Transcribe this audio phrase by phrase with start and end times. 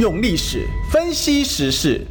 [0.00, 2.04] 用历史分析时事，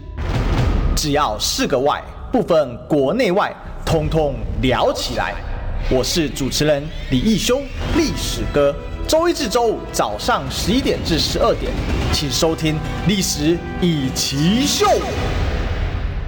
[0.95, 3.53] 只要是个“外”，不分国内外，
[3.85, 5.33] 通通聊起来。
[5.91, 7.61] 我是主持人李义修，
[7.97, 8.73] 历史哥。
[9.05, 11.73] 周一至周五早上十一点至十二点，
[12.13, 12.75] 请收听
[13.05, 14.85] 《历史一奇秀》。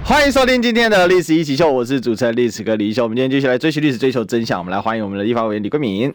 [0.04, 3.04] 欢迎收听今天的《历史一奇秀》，我是主持人历史哥李义修。
[3.04, 4.58] 我们今天继续来追寻历史，追求真相。
[4.58, 6.12] 我们来欢迎我们的立法委员李贵敏。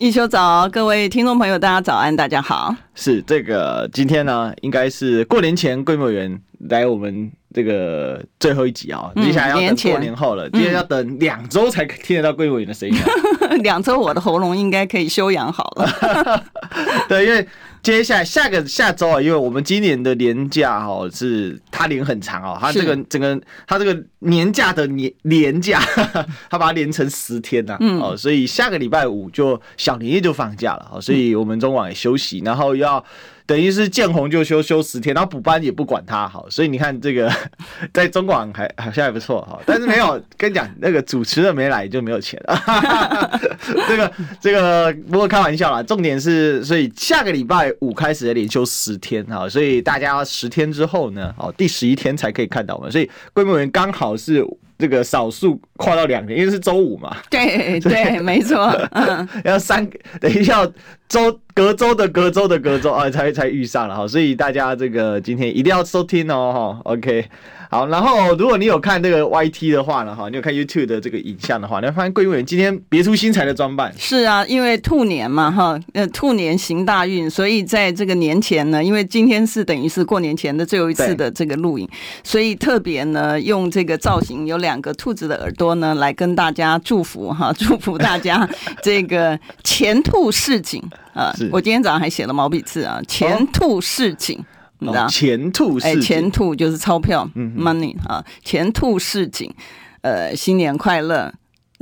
[0.00, 2.74] 义修早，各位听众朋友，大家早安，大家好。
[2.94, 13.04] 是这个今天呢，应该是过年前桂木园来我们这个最后一集啊、哦嗯，接下来要等过年后了，今天要等两周才听得到桂木园的声音、啊。
[13.62, 16.44] 两周我的喉咙应该可以休养好了。
[17.06, 17.46] 对，因为。
[17.82, 25.80] 接下来下个下周啊，因为我们今年的年假哈是他连很长哦，他这个整个他这个年假的年年假，
[26.50, 33.04] 他把它连成十天呐，哦，所以下个礼拜五就小年夜就放假了，哦，所以我们中网也休息，然后要。
[33.50, 37.28] 等于是见红就休休十天，然后补班也不管他好，所以你看这个
[37.92, 43.40] 在中广还好像还不错哈，但是没有跟你讲那个主持人没来就没有钱了，
[43.88, 54.46] 这个这个不过开玩笑啦，重点是所以下个礼拜五开始连休十天哈，所以大家十天之后呢，哦第十一天才可以看到我们，所以贵敏委员刚好是。
[54.80, 57.16] 这个少数跨到两天，因为是周五嘛。
[57.30, 58.70] 对 对，没错。
[58.92, 59.88] 嗯， 要三
[60.20, 60.64] 等一下
[61.08, 66.92] 周隔周的隔周的隔周啊，才才遇上了哈，所以大家这个今天一定要收听哦哈。
[66.92, 67.24] OK。
[67.72, 73.94] 好，然后如果你有看这个 YT 的话呢，哈，你有看 YouTube 的这个影像的话，你会发现贵敏委员今天别出心裁的装扮。
[73.96, 81.88] 是啊，因为兔年嘛，哈，呃，兔年行大运，所以在这个年前呢，因为今天是等于是过年前的最后一次的这个录影，
[82.24, 88.48] 所以特别呢用这个造型，有两个兔子的耳朵呢，来跟大家祝福哈， 祝福大家
[88.82, 90.82] 这个前兔似锦
[91.14, 91.32] 啊。
[91.52, 94.38] 我今天早上还写了毛笔字啊，前兔似锦。
[94.82, 99.52] 你知道前兔似锦，哎，前兔就是钞票，嗯，money 啊，前兔似锦，
[100.00, 101.30] 呃，新年快乐。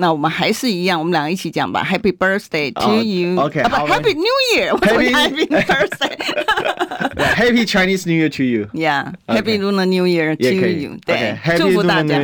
[0.00, 1.84] 那我们还是一样，我们两个一起讲吧。
[1.84, 4.22] Happy birthday to you，OK，好，Happy New
[4.54, 12.20] Year，Happy Happy birthday，Happy Chinese New Year to you，Yeah，Happy Lunar New Year to you，对，祝福大家，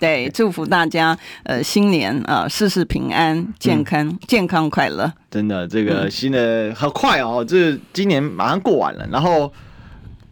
[0.00, 5.12] 对，祝福大家，呃，新年啊，事事平安，健康，健康快乐。
[5.30, 9.52] 真的，这个新的好快哦，这今年马上过完了，然后。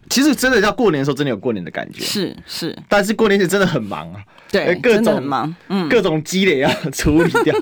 [0.09, 2.03] 其实真的要过年的时候，真的有过年的感觉。
[2.03, 4.21] 是是，但是过年前真的很忙啊。
[4.51, 7.55] 对，各种很忙，嗯，各种积累要处理掉。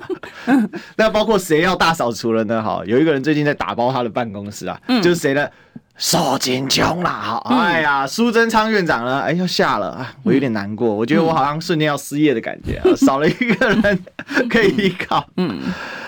[0.96, 2.62] 那包括谁要大扫除了呢？
[2.62, 5.48] 哈，有一个人最近在打包他的办公室啊，嗯、就是谁呢？
[5.96, 7.40] 受金穷啦！
[7.44, 9.20] 哈，哎呀，苏贞昌院长呢？
[9.20, 10.92] 哎，要下了啊，我有点难过。
[10.92, 14.04] 我觉得我好像瞬间要失业的感觉少了一个人
[14.50, 15.24] 可以依靠。
[15.36, 15.60] 嗯。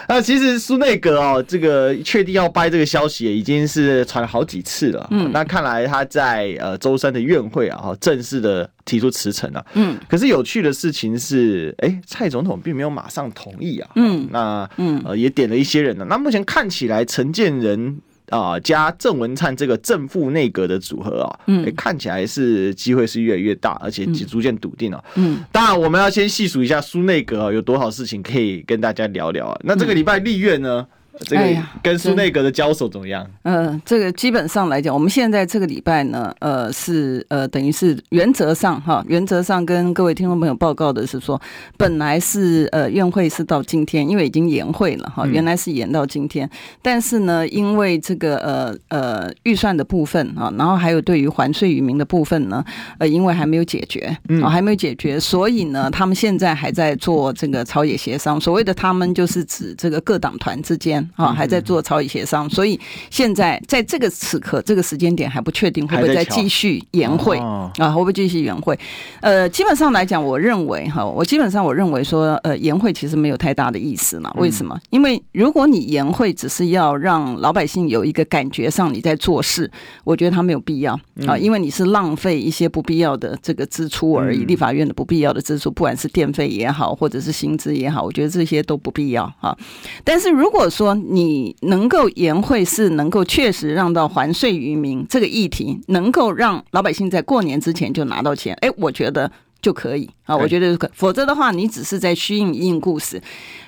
[0.09, 5.07] 那其实苏内阁哦，这个确定要掰这个消息已经是传了好几次了。
[5.11, 9.65] 嗯，那看来他在呃周三的院会啊，哈，正式的提出辞呈了。
[9.75, 13.91] 嗯，可是有趣的事情是，哎、欸，蔡总统并没有马上同意啊。
[13.95, 16.05] 嗯，那嗯呃也点了一些人呢。
[16.09, 18.01] 那目前看起来陈建仁。
[18.29, 25.05] 啊，加郑文灿这个正副内阁的组合啊，嗯，看起来是机会是越来越大，而且逐渐笃定了。
[25.15, 29.61] 嗯，当然我们要先细数一下苏内阁啊，有多少事情可以跟大家聊聊啊。
[29.63, 30.87] 那这个礼拜立院呢？
[31.21, 33.27] 这个跟苏内阁的交手怎么样？
[33.43, 41.41] 嗯、呃，这个基本上来讲，我们现在这个礼拜呢，呃，是呃，等于是原则上哈，原则上跟各位听众朋友报告的是说，
[41.77, 46.49] 本来是呃院会是到今天，因为已经延会了哈，原来是延到今天，
[46.83, 52.65] 但是呢，因为这个呃呃预算的部分啊，然后还有对于还税于民的部分呢，
[52.99, 58.41] 呃，因为还没有解决，啊，还没有解决，所以呢，他们现在还在做这个朝野协商。
[58.41, 61.06] 所谓的他们，就是指这个各党团之间。
[61.15, 62.79] 啊，还在做朝野协商，所以
[63.11, 67.71] 现在在这个此刻这个时间点还不确定会不会再继续延会啊？
[67.79, 68.79] 会不会继续延会？
[69.21, 74.33] 呃，基本上来讲，我认为哈，我基本上我认为说，呃，延会其实没有太大的意思嘛。
[74.37, 74.79] 为什么？
[74.91, 79.71] 因为如果你延会只是要让老百姓有一个感觉上你在做事，
[80.05, 84.45] 我觉得他没有必要啊，因为你是浪费一些不必要的这个支出而已。
[84.47, 89.57] 立法院的不必要的支出，不管是电费也好，或者是薪资也好，我觉得这些都不必要啊。
[90.05, 99.31] 但是如果说你能够延会，是能够确实让到还税于民这个议题，能够让老百姓在过年之前就拿到钱，哎，我觉得
[99.67, 103.21] 就可以啊，我觉得可，否则的话，你只是在虚应一应故事。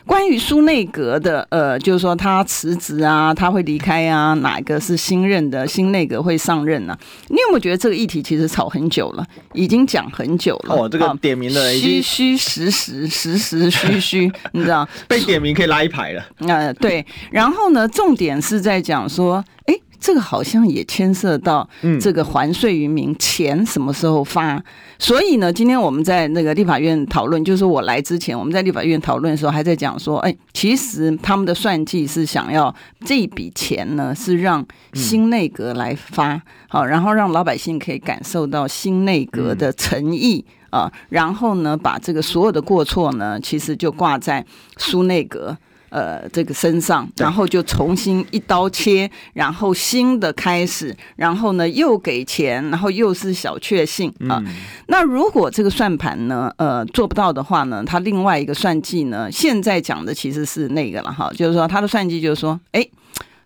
[0.07, 6.99] 关于苏内阁的，呃，就是说他辞职啊，他会离开啊，哪一个是新任的新内阁会上任呢、啊？
[7.31, 10.77] 你有没有觉得这个议题其实吵很久了，已经讲很久了？
[10.77, 14.89] 哦，这个点名的虚虚实实实实虚虚， 你知道？
[15.09, 16.25] 被点名可以拉一排了。
[16.47, 17.05] 呃，对。
[17.33, 19.75] 然后呢，重点是在讲说，哎。
[20.01, 21.69] 这个好像也牵涉到
[22.01, 24.63] 这个还税于民，钱什么时候发？
[24.99, 32.75] 所以呢，今天我们在那个立法院讨论，就是我来之前，我们在立法院讨论的时候，还在讲说，哎，其实他们的算计是想要
[33.05, 34.65] 这一笔钱呢，是让
[34.95, 44.45] 新内阁来发，好，然后让老百姓可以感受到新内阁的诚意啊，然后呢，把这个所有的过错呢，其实就挂在
[44.77, 45.57] 苏内阁。
[45.91, 54.43] 呃，这个身上，然后就重新一刀切，然后新的开始，然后呢又给钱，然后又是小确幸啊。
[54.89, 62.87] 那如果这个算盘呢，呃，做不到的话呢，他另外一个算计呢，现在讲的其实是那个了哈，就是说他的算计就是说，哎，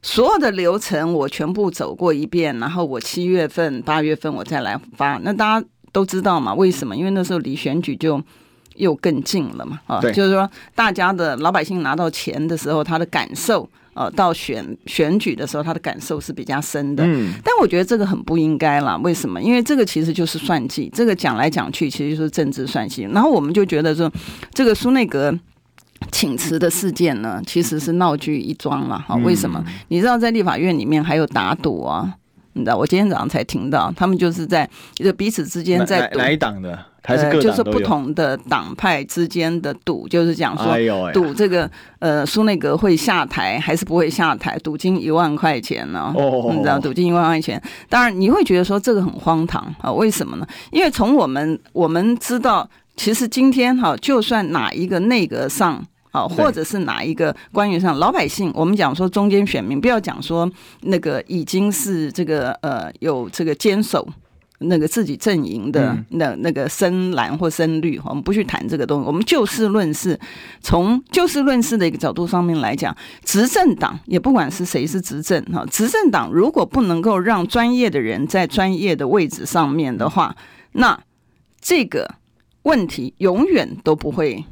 [0.03, 5.19] 所有的流程我全部走过一遍，然后我七月份、八月份我再来发。
[5.23, 6.97] 那大家都知道嘛，为什么？
[6.97, 8.23] 因为那时候离选举就。
[8.76, 9.80] 又更近了嘛？
[9.86, 17.04] 啊，就是说，大家的老百姓拿到钱的时候，他的感受，呃，到选选举的时候，他的感受是比较深的。
[17.06, 18.96] 嗯，但我觉得这个很不应该啦。
[19.04, 19.40] 为什么？
[19.40, 23.02] 因为这个其实就是算计，这个讲来讲去，其实就是政治算计。
[23.12, 24.10] 然后我们就觉得说，
[24.52, 25.36] 这个苏内阁
[26.10, 28.98] 请辞的事件呢，其实是闹剧一桩了。
[28.98, 29.62] 哈，为什么？
[29.88, 32.14] 你知道，在立法院里面还有打赌啊？
[32.54, 36.78] 你知道，我今天早上才听到，他们就是在就彼此之间在哪一党的？
[37.04, 41.69] 呃，就是不同的党派之间的赌，就是讲说赌这个
[41.99, 46.12] 呃苏内阁会下台还是不会下台，赌金一万块钱呢？
[46.16, 49.90] 哦，你知道赌金一万块钱，当然你会觉得说这个很荒唐啊？
[49.93, 50.46] 为什么呢？
[50.70, 60.49] 因为从我们我们知道，其实今天哈，就算哪一个内阁上啊，或者是哪一个官员上，老百姓我们讲说中间选民，不要讲说
[60.82, 64.09] 那个已经是这个呃有这个坚守。
[64.64, 70.17] 那个自己阵营的那那个深蓝或深绿，我们不去谈这个东西，我们就事论事。
[70.61, 80.37] 从就事论事的一个角度上面来讲，执政党也不管是谁是执政哈，执政党如果不能够让专业的人在专业的位置上面的话，
[80.75, 80.97] 那
[81.61, 82.15] 这个
[82.62, 84.44] 问题永远都不会。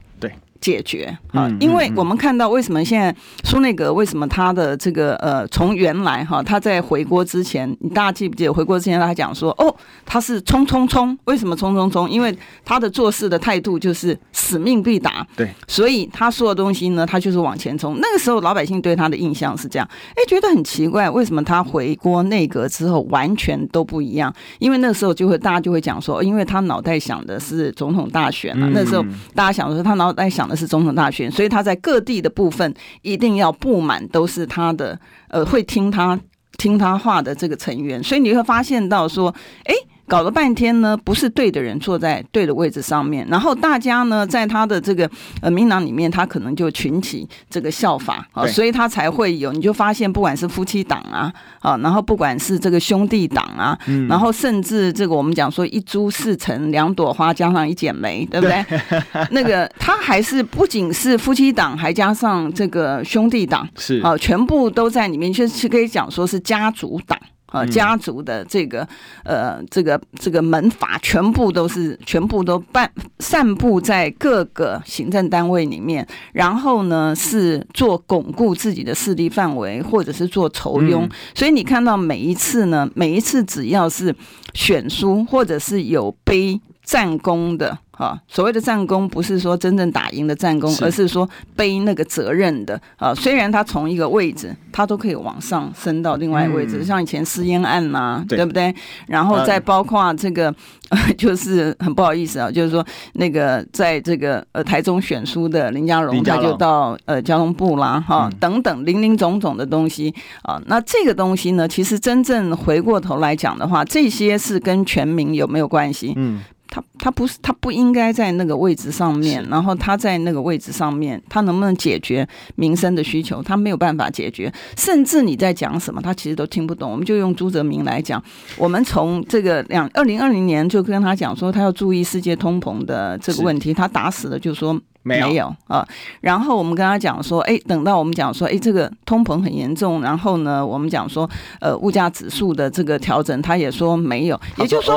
[0.60, 3.14] 解决啊，因为我们看到为什么现在
[3.44, 9.74] 苏内阁为什么他的这个呃，从原来哈他在回国之前，你大家记不记得回国之前他讲说哦，
[10.04, 12.10] 他是冲冲冲，为什么冲冲冲？
[12.10, 17.98] 因为他的做事的态度就是使命必达，对，所以他说的东西呢，他就是往前冲。
[17.98, 24.30] 那个时候老百姓对他的印象是这样，哎，觉得很奇怪，为什么他回国内阁之后完全都不一样？
[24.58, 29.02] 因为那时候就会大家就会讲说，因为他脑袋想的是总统大选啊，那时候
[29.34, 30.49] 大家想说他脑袋想。
[30.50, 34.98] 而是总统大选，所以他在各地的部分一定要布满都是他的，
[35.28, 36.18] 呃，会听他
[36.58, 39.74] 听他话的这个成员，所以你会发现到说，哎。
[40.10, 45.08] 搞了半天呢，不是对的人坐在对的位置上面，然后大家呢，在他的这个
[45.40, 53.78] 呃民党里面，他可能就群起这个效法啊，所以他才会有，你就发现不管是夫妻党啊，啊，然后不管是这个兄弟党啊，
[54.08, 58.64] 然后甚至这个我们讲说一株四成两朵花加上一剪梅，对不对？
[59.30, 67.16] 那个他还是不仅是夫妻党，还加上这个兄弟党，是啊，全部都在里面，就是可以讲说是家族党。
[67.50, 68.86] 呃，家族的这个
[69.24, 81.08] 呃，这个这个门阀全部都是全部都办散布在各个行政单位里面，然后呢是做巩固自己的势力范围，或者是做酬庸。
[81.34, 84.14] 所以你看到每一次呢，每一次只要是
[84.54, 86.60] 选书，或者是有背
[86.90, 87.78] 战功的。
[88.00, 93.14] 啊，所谓的战功不是说真正打赢的战功，而是说背那个责任的啊。
[93.14, 98.74] 虽然他从一个位置，他都可以往上升到另外一个位置，嗯、像以前私烟案呐、啊，对不对？
[99.06, 100.46] 然后再包括这个，
[100.88, 102.82] 呃、 就是很不好意思啊，就是说
[103.12, 110.58] 那个在这个呃台中选书的林佳龙，他就到呃交通部啦，哈、啊，等等林林总总的东西啊。
[110.68, 116.14] 那这个东西呢，其实真正回过头来讲的话，这些是跟全民有没有关系？
[116.16, 116.40] 嗯。
[116.70, 122.26] 他他不是他不应该在那个位置上面，然后他在那个位置上面，他能不能解决
[122.56, 123.42] 民生的需求？
[123.42, 126.90] 他没有办法解决，甚至你在讲什么，他其实都听不懂。
[126.90, 128.22] 我们就用朱泽明来讲，
[128.56, 134.78] 我们从这个两二零二零年就跟他讲说，他要注意世界通膨的这个问题，他打死了就说。
[135.02, 135.82] 没有，没有啊，
[136.20, 141.28] 然后我们跟他讲说，哎，等到我们讲说，哎，这个通膨很严重，然后呢，我们讲说，
[141.58, 144.96] 呃，物价指数的这个调整，他也说没有，也就是说，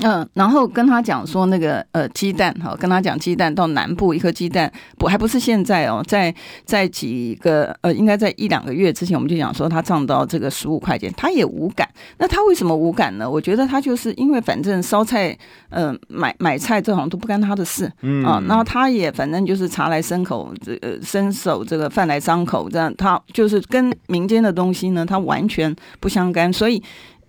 [0.00, 6.32] 嗯，然后跟他讲说那个呃鸡蛋，哈，跟他讲鸡蛋到南部一颗鸡蛋，不还不是现在哦，在
[6.64, 11.88] 在几个呃，应该在一两个月之前，我们就讲说他涨到这个十五块钱，他也无感。
[12.18, 13.28] 那他为什么无感呢？
[13.28, 15.36] 我觉得他就是因为反正烧菜，
[15.70, 18.84] 呃，买买菜这好像都不干他的事，嗯啊，然后他。
[18.84, 26.82] 他也反正就是茶来伸口，这呃伸手这个饭来张口，这样他就是跟民间的东西呢，他完全不相干，所以。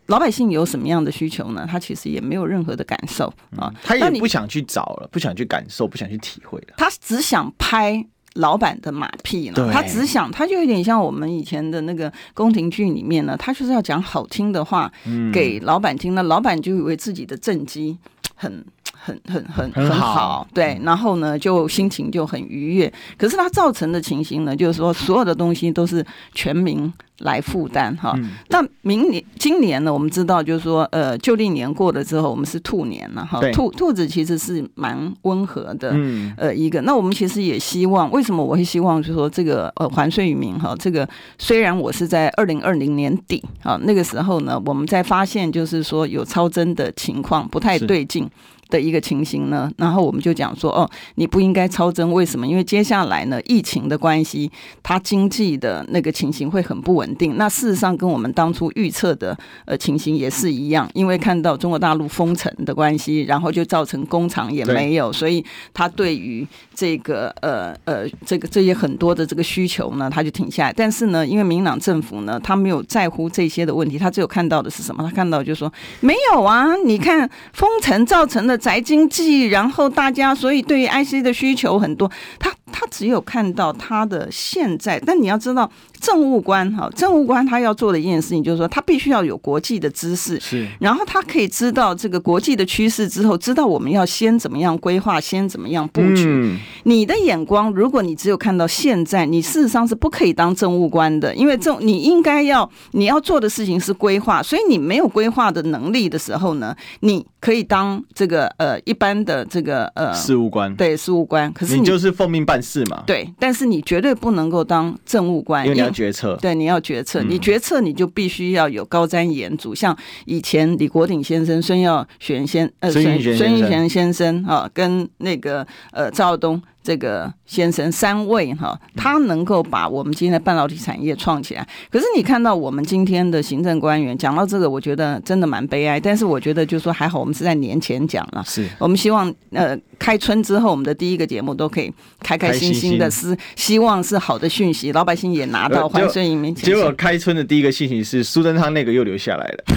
[0.08, 1.68] 老百姓有什么样的需求呢？
[1.70, 6.76] 他其实也没有任何的感受啊，他也不想去找了，不想去感受，不想去体会了。
[6.78, 9.72] 他只想拍老板的马屁了。
[9.72, 14.92] 他只想，他就有点像我们以前的那个宫廷剧里面呢，他就是要讲好听的话
[15.34, 17.98] 给老板听，那老板就以为自己的政绩
[18.36, 18.66] 很。
[19.06, 22.92] 很很很很好，对，然后呢，就心情就很愉悦。
[23.18, 28.18] 可是它造成的情形呢，就是说所有的东西都是全民来负担哈。
[28.50, 33.40] 那明年、今年呢，我们知道就是说，呃，旧历年过了之后，我们是兔年了哈。
[33.52, 36.82] 兔兔子其实是蛮温和的，嗯呃，一个。
[36.82, 40.76] 那我们其实也希望，为什么我会希望就是说这个呃还税于民哈？
[40.80, 41.08] 这个
[41.38, 48.28] 虽然我是在二零二零年底啊，那个时候呢，我们在发现就是说有超征的情况不太对劲。
[48.70, 52.48] 的一个情形呢，然后我们就讲说，哦，你不应该超增，为什么？
[52.48, 57.38] 因为接下来呢，疫情的关系，它经济的那个情形会很不稳定。
[57.38, 70.74] 那事实上跟我们当初预测的呃情形也是一样，因为看到中国大陆封城的关系，然后就造成工厂也没有，所以它对于这个呃呃这个这些很多的这个需求呢，它就停下来。
[70.74, 75.04] 但是呢，因为民党政府呢，他没有在乎这些的问题，他只有看到的是什么？
[75.04, 78.55] 他看到就是说没有啊，你看封城造成的。
[78.58, 85.72] 宅经济，然后大家所以对于 IC 的需求很多，他他只有看到他的现在，但你要知道。
[86.02, 96.26] 政务官哈，政务官他要做的一件事情就是说，他必须要有国际的知识，是，然后他可以知道这个国际的趋势之后，知道我们要先怎么样规划，先怎么样布局。
[96.28, 115.90] 嗯、你的眼光，如果你只有看到现在，你事实上是不可以当政务官的，因为政你应该要你要做的事情是规划，所以你没有规划的能力的时候呢，你可以当这个呃一般的这个呃事务官，对事务官，可是你，你就是奉命办事嘛，对，但是你绝对不能够当政务官，因为你要。
[115.96, 119.96] 决策对，你要决策，你决策你就必须要有高瞻远瞩，像
[120.26, 126.62] 以前李国鼎先生、孙耀玄先呃孙孙玉璇先生啊，跟那个呃赵东。
[126.86, 131.68] 这个先生三位哈，他能够把我们今天的半导体产业创起来。
[131.90, 136.00] 可是你看到我们今天的行政官员讲到这个，我觉得真的蛮悲哀。
[136.00, 138.44] 但是我觉得就是说还好，我们是在年前讲了。
[138.46, 146.54] 是我们希望呃开春之后，我们的第一个节目都可以开开心心的，是希望是好的讯息，老百姓也拿到欢声迎面。
[146.54, 149.64] 结果开春的第一个信息是苏贞昌那个又留下来了。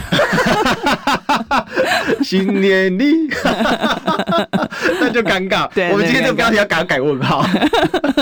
[2.22, 3.06] 新年里，
[5.00, 5.66] 那就尴尬。
[5.72, 6.97] 对，我们今天这个标题要改改。
[7.00, 7.44] 问号，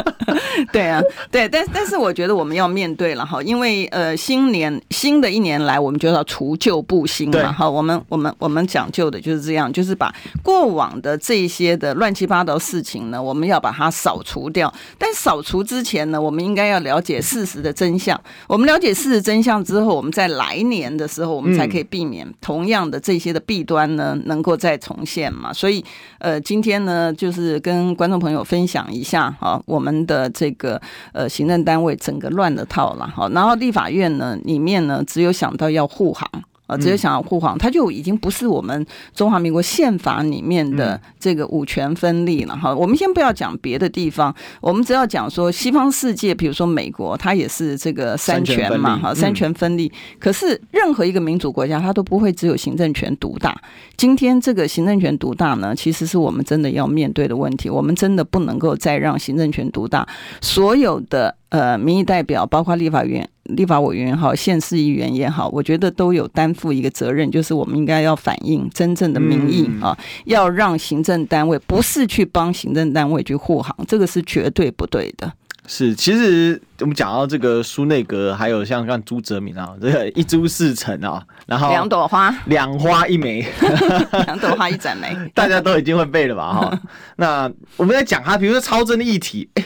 [0.72, 7.68] 对啊，对，但但是我觉得我们要面对了哈，因为呃，新年新的一年来，我们就要除旧布新嘛哈。
[7.68, 14.72] 我们我们我们讲究的就是这样，就是把过往的这些的乱七八糟事情呢，我们要把它扫除掉。
[14.98, 18.20] 但扫除之前呢，我们应该要了解事实的真相。
[18.46, 25.52] 我们了解事实真相之后，我们在来年的时候，我们才可以避免同样的这些的弊端呢，能够再重现嘛。
[25.52, 25.84] 所以
[26.18, 28.65] 呃，今天呢，就是跟观众朋友分。
[28.66, 30.80] 想一下哈，我们的这个
[31.12, 36.28] 呃行政单位整个乱了套了哈，然后立法院呢里面呢只有想到要护航。
[36.66, 42.74] 啊，直接想要护航，它就已经不是我们中华民国宪法里面的这个五权分立了哈。
[42.74, 49.90] 我们先不要讲别的地方，我们只要讲说西方世界，比如说美国，它也是这个三权嘛哈，三权分立。
[50.18, 53.56] 可是任何一个民主国家，它都不会只有行政权独大。
[53.96, 57.70] 今天这个行政权独大呢，其实是我们真的要面对的问题。
[57.70, 60.06] 我们真的不能够再让行政权独大，
[60.40, 61.36] 所有的。
[61.56, 69.96] 呃，民意代表包括立法院、立法委员也好，县市议员也好，我觉得都有担负一个责任，就是我们应该要反映真正的民意啊，
[70.26, 75.32] 要让行政单位不是去帮行政单位去护航，这个是绝对不对的。
[75.66, 83.44] 是，其实我们讲到这个苏内阁，还有像像朱泽民啊，这个一株四成啊，然后两朵花，两花一枚，
[84.26, 86.52] 两朵花一盏梅， 大家都已经会背了吧？
[86.52, 86.80] 哈，
[87.16, 89.64] 那我们在讲他，比如说超真的议题，欸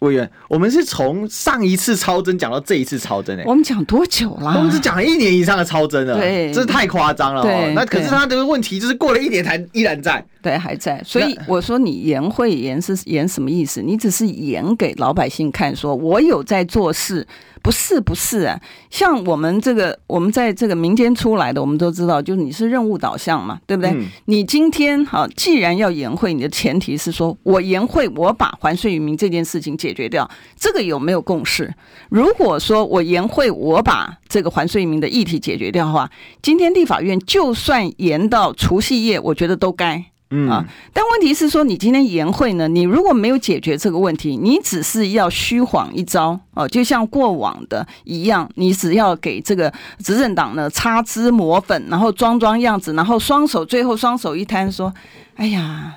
[0.00, 4.54] 委员，我们是从上一次超增讲到这一次超增诶，我们讲多久了？
[4.56, 7.42] 我们是讲了一年以上的超增了，对，这是太夸张了。
[7.42, 11.02] 对，那可是他这个问题就是过了一年才依然在，对，还在。
[11.04, 13.80] 所以我说你言会言是言什么意思？
[13.80, 17.26] 你只是言给老百姓看，说我有在做事。
[17.66, 23.90] 不是不是啊，像我们这个，我们在这个民间出来的，我们都知道，就是你是任务导向嘛，对不对？
[23.90, 31.74] 嗯、你今天好，既然要颜会，你的前提是说我颜会，我把还税于民这件事情解决掉，这个有没有共识？
[32.08, 36.08] 如果说我颜会，我把这个还税于民的议题解决掉的话，
[36.40, 40.04] 今天立法院就算延到除夕夜，我觉得都该。
[40.30, 54.92] 嗯啊，但问题是说，你今天研会呢，你如果没有解决这个问题，你只是要虚晃一招哦，就像过往的一样，你只要给这个执政党呢擦脂抹粉，然后装装样子，然后双手最后双手一摊说
[55.36, 55.94] ：“哎呀，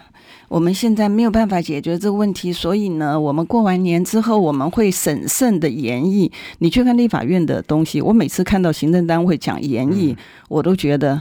[0.48, 10.16] 我们现在没有办法解决这个问题，所以呢，我们过完年之后我们会审慎的研议。”你去看立法院的东西，我每次看到行政单位讲研议，
[10.50, 11.20] 我都觉得。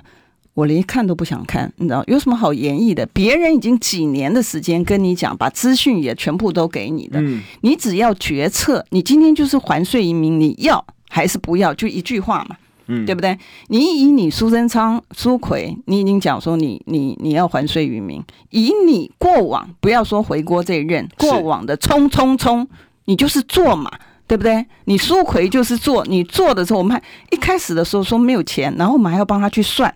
[0.59, 3.07] 我连看都不想看，你知道有什么好研议的？
[3.13, 8.85] 别人已经几年的时间跟你讲，把资讯也全部都给你的，嗯、你只要决策。
[8.91, 11.73] 你今天就是还税于民，你要还是不要？
[11.73, 12.57] 就一句话嘛，
[12.89, 13.39] 嗯，对不对？
[13.69, 22.67] 你以你苏贞昌、苏奎，你已经讲说你你你要还税于民，以你过往不要说回锅这一任，过往的冲冲冲，
[23.05, 23.89] 你就是做嘛，
[24.27, 24.67] 对不对？
[24.87, 29.95] 你苏奎就是做，你做的时候，我们还一开始的时候说没有钱，然后我们还要帮他去算。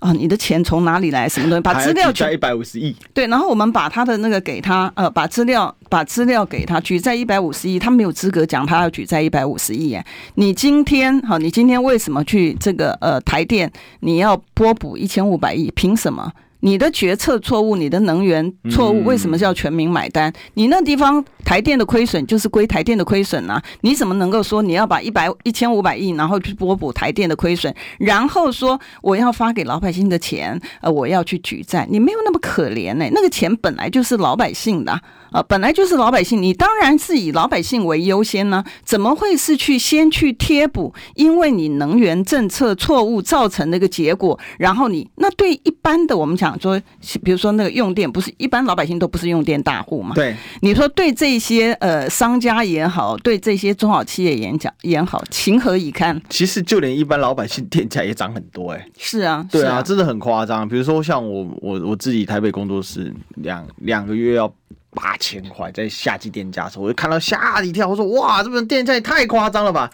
[0.00, 1.28] 啊，你的钱从哪里来？
[1.28, 1.62] 什么东西？
[1.62, 2.94] 把资料举在一百五十亿。
[3.14, 9.94] 对，然后我们把他的那个给他，呃，把资料把资料给他，举在一百五十亿，他没有资格讲他要举在一百五十亿。
[9.94, 10.04] 哎，
[10.34, 13.70] 你今天好，你今天为什么去这个呃台电？
[14.00, 16.32] 你要拨补一千五百亿，凭什么？
[16.60, 20.32] 你的决策错误，你的能源错误，为什么叫全民买单？
[20.54, 23.62] 你那地方台电的亏损就是归台电的亏损啊！
[23.80, 31.86] 你怎么能够说你要把一百一千五百亿，然后去拨补台电的亏损，然后说我要发给老百姓的钱，呃，我要去举债？
[31.90, 35.00] 你没有那么可怜呢、欸，那个钱本来就是老百姓的。
[35.30, 40.92] 啊，本来就是老百姓，你当然是以老百姓为优先呢，怎么会是去先去贴补？
[41.14, 46.80] 因为你能源政策错误造成那个结果，然后你那对一般的我们讲说，
[47.22, 50.14] 比如说那个用电，不是一般老百姓都不是用电大户嘛？
[50.14, 56.20] 对，你说对这些呃商家也好，对这些中小企业也讲也好，情何以堪？
[56.28, 58.92] 其实就连一般老百姓电价也涨很多哎、欸。
[58.98, 60.68] 是啊，对啊，真的很夸张。
[60.68, 64.52] 比如说像我我我自己台北工作室两两个月要。
[64.92, 69.88] 八千块在夏季电价的时候，我就看到吓一跳，我说哇，这边电价也太夸张了吧？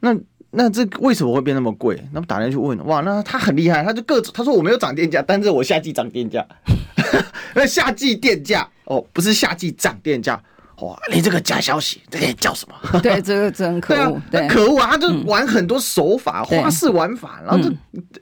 [0.00, 0.12] 那
[0.52, 2.02] 那这为什么会变那么贵？
[2.12, 6.44] 那么打电话去问，哇，那他很厉害，他就各种他说我没有涨电价，但是我夏季涨电价，
[7.54, 10.42] 那夏季电价哦，不是夏季涨电价。
[10.80, 10.98] 哇！
[11.12, 12.74] 你这个假消息， 这个叫什么？
[13.00, 14.20] 对，这个真可恶。
[14.30, 14.88] 对，可恶啊！
[14.90, 17.70] 他就玩很多手法、花式玩法，然后就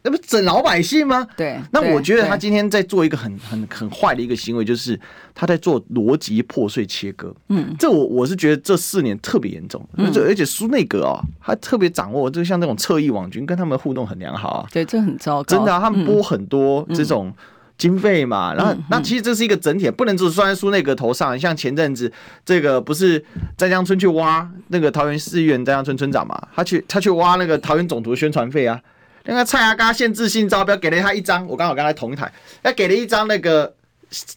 [0.03, 1.27] 那不整老百姓吗？
[1.37, 1.59] 对。
[1.71, 4.99] 那我觉得他今天在做一个很很很坏的一个行为，就是
[5.35, 7.35] 他在做逻辑破碎切割。
[7.49, 14.67] 嗯，这我我是觉得这四年特别严重，而且而且苏内阁啊，他特别掌握，就像那种侧翼网军，跟他们互动很良好啊。
[14.73, 15.45] 对，这很糟糕。
[15.45, 17.33] 真的，他们播很多这种。
[17.79, 21.39] 经费嘛，然后那其实这是一个整体，不能只算在苏内阁头上。
[21.39, 22.13] 像前阵子
[22.45, 23.25] 这个不是
[23.57, 28.81] 在江村去挖那个桃园市议员在江村村长嘛，他去他去挖那个桃园总图宣传费啊，
[29.25, 32.31] 那个蔡阿嘎限制性招标给了他一张，我刚好跟他同一台，
[32.63, 33.73] 他给了一张那个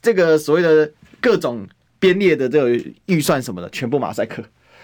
[0.03, 4.43] 这个所谓的各种编列的这个预算什么的，全部马赛克。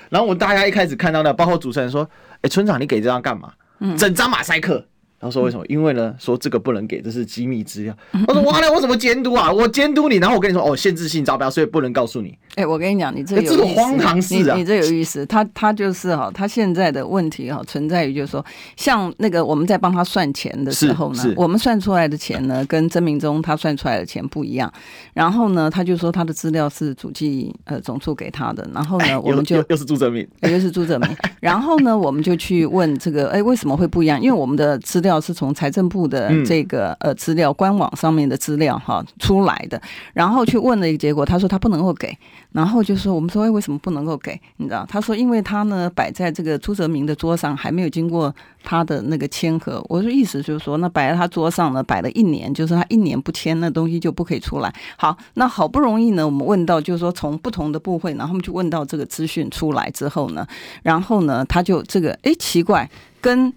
[0.10, 2.10] 然后我们大家一开始看到那，包括主持人说
[2.42, 3.52] ：“哎，村长，你给这张干嘛？
[3.98, 4.84] 整张马赛克。”
[5.20, 5.66] 他说：“为什么？
[5.68, 7.96] 因为呢，说这个不能给，这是机密资料。”
[8.28, 9.52] 我说：“哇，那我怎么监督啊？
[9.52, 14.56] 我监督你，然后我跟你说，哦，限制性招标，所以不能告诉你。”哎，我跟你讲，你这个有这个荒唐事啊！
[14.56, 15.26] 你，你这有意思。
[15.26, 18.44] 他他就是哈，他现在的问题哈，存在于就是说，
[18.76, 24.72] 像那个我们在帮他算钱的时候呢，我们算出来的钱呢，跟曾明忠他算出来的钱不一样。
[25.14, 28.68] 然后呢，他就说他的资料是主计呃总处给他的。
[28.74, 31.10] 然后呢，我们就又，是朱泽明，又是朱泽明。
[31.40, 34.20] 然后呢，我们就去问这个，哎，为什么会不一样？
[34.20, 35.88] 因为我们的资料是从财政。
[35.88, 39.82] 部的这个呃资料，官网上面的资料哈出来的，
[40.14, 42.14] 然后去问了一个结果，他说他不能够给，
[42.52, 44.38] 然后就说我们说为什么不能够给？
[44.58, 44.86] 你知道？
[44.90, 49.82] 他说因为他呢摆在这个朱泽明的桌上，还没有经过他的那个签核。
[49.88, 54.76] 我说意思就是说，那摆在他桌上呢，摆了一年，就是他一年不签，那东西就不可以出来。
[54.98, 60.46] 好，那好不容易呢，我们问到就是说从不同的部会，然后我们就问到这个资讯出来之后呢，
[60.84, 62.90] 然后呢他就这个哎奇怪
[63.22, 63.54] 跟。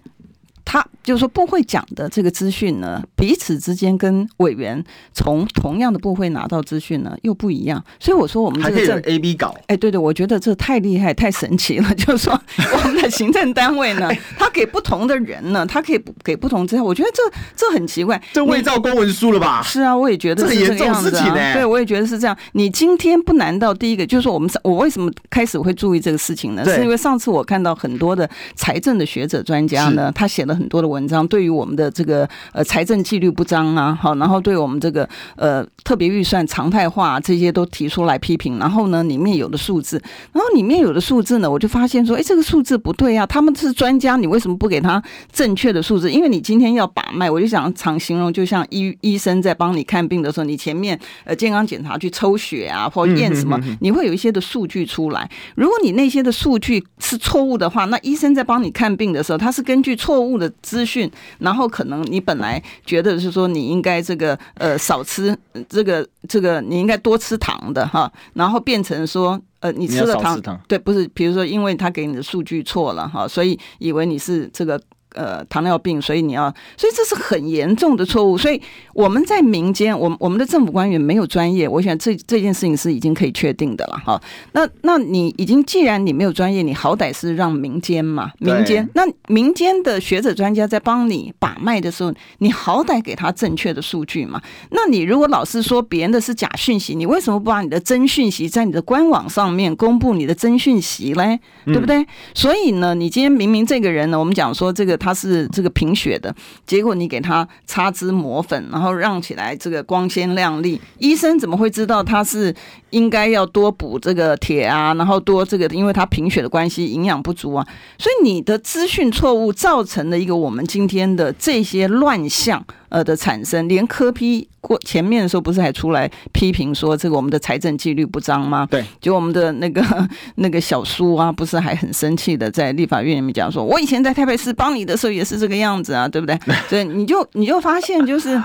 [0.71, 4.81] 他就是说部会讲的这个资讯呢，彼此之间跟委员
[5.13, 11.93] 从同样的部会拿到资讯呢又不一样，所以我说我们这个还可以 A B 稿，哎，对对，我觉得这太厉害、太神奇了。
[11.99, 17.21] 就是说我们的行政单位呢， 他给不同的人呢，他可以给不同资料，我觉得这
[17.53, 19.61] 这很奇怪，这伪造公文书了吧？
[19.61, 21.53] 是啊，我也觉得是这个样子啊。
[21.53, 22.37] 对，我也觉得是这样。
[22.53, 26.63] 你今天不难到第一个就是说我们我为什么开始会注意这个事情呢？
[26.63, 30.57] 是因为上次我看到很多的财政的学者专家呢，他写了。
[30.61, 38.59] 很多的文章，对于我们的这个呃财政纪律不彰啊，好，然后对我们这个呃特别预算常态化这些都提出来批评。
[38.59, 46.11] 然后呢，里面有的数字，然后里面有的数字呢，我就发现说，哎，这个数字不对啊，他们是专家，你为什么不给他正确的数字？
[46.11, 55.29] 因为你今天要把脉，我就想常形容，就像医医生在帮你看病的时候，你前面呃健康检查去抽血啊，或验什么，你会有一些的数据出来。
[55.55, 61.09] 如果你那些的数据是错误的话，那医生在帮你看病的时候，他是根据错误的资讯，
[61.39, 65.37] 然后可能你本来觉得是说你应该这个呃少吃
[65.67, 74.81] 这个这个你应该多吃糖的哈，然后变成说呃你吃了糖，糖对，不是，比如说因为他给你的数据错了哈，所以以为你是这个。
[75.13, 78.37] 呃，糖尿病，所以你要，所以这是很严重的错误。
[78.37, 78.61] 所以
[78.93, 84.21] 我们在民间，我们我们的政府官员没有专业，我想这这件事情是已经可以确定的了哈。
[84.53, 94.41] 那那你已经既然你没有专业，你好歹是让民间嘛，民间那民间的学者专家在帮你把脉的时候，你好歹给他正确的数据嘛。
[94.69, 101.37] 那你如果老是说别人的是假讯息，你为什么不把你的真讯息在你的官网上面公布你的真讯息嘞？
[101.65, 101.97] 对不对？
[101.97, 105.00] 嗯、所以呢，你今天明明这个人呢，我们讲说这个。
[105.01, 106.33] 他是这个贫血的，
[106.67, 112.53] 结果你给他擦脂抹粉，然后让起来这个光鲜亮丽，医生怎么会知道他是
[112.91, 114.93] 应该要多补这个铁啊？
[114.93, 117.67] 然后多这个，因为他贫血的关系，营养不足啊。
[117.97, 122.63] 所以你的资讯错误造成了一个我们今天的这些乱象。
[122.91, 128.67] 呃的产生，连科批过前面的时候不是还出来批评说这个我们的财政纪律不彰吗？
[128.69, 129.81] 对，就我们的那个
[130.35, 136.37] 那个小苏啊，不是还很生气的在立法院里面讲说，我以前在台北市帮你的时候也是这个样子啊，对不对？
[136.69, 138.41] 所以你就你就发现就是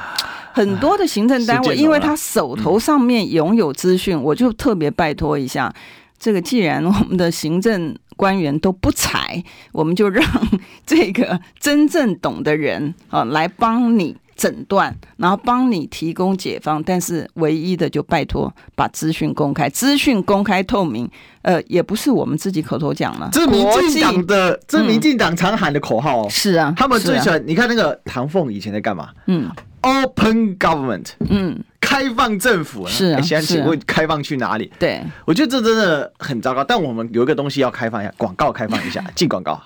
[0.52, 5.72] 很多的行政单位， 因为他手头上面拥有资讯，我就特别拜托一下，
[6.18, 10.24] 这个既然我们的行政官员都不才，我们就让
[10.86, 14.16] 这个真正懂的人啊来帮你。
[14.36, 21.10] 诊断，然后帮你提供解方，但是唯一的就拜托把资讯公开，资讯公开透明。
[21.42, 26.26] 呃，也不是我们自己口头讲了，这民进党的，这民进党常喊的口号哦。
[26.28, 27.40] 是啊，他们最喜欢。
[27.46, 29.10] 你看那个唐凤以前在干嘛？
[29.26, 29.48] 嗯
[29.80, 31.62] ，Open Government，嗯。
[31.86, 34.70] 开放政府是啊，现在请问开放去哪里？
[34.76, 36.64] 对，我觉得这真的很糟糕。
[36.64, 39.62] 但我们有一个东西要开放一下，广告开放一下， 进广告。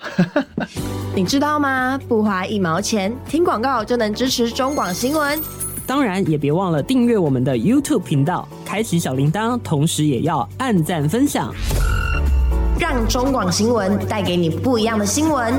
[1.15, 1.99] 你知道吗？
[2.07, 5.41] 不花一毛钱，听广告就能支持中广新闻。
[5.87, 11.51] 当然，也别忘了订阅我们的 YouTube 频道，开启小铃铛，同时也要按赞分享，
[12.79, 15.53] 让中广新闻带给你不一样的新闻。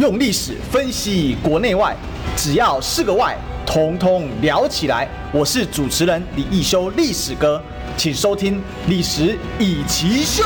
[0.00, 1.96] 用历史分析国内外。
[2.40, 5.08] 只要是个“外”，统统聊起来。
[5.32, 7.60] 我是主持人李一修，历史哥，
[7.96, 10.44] 请收听《历史以奇秀》。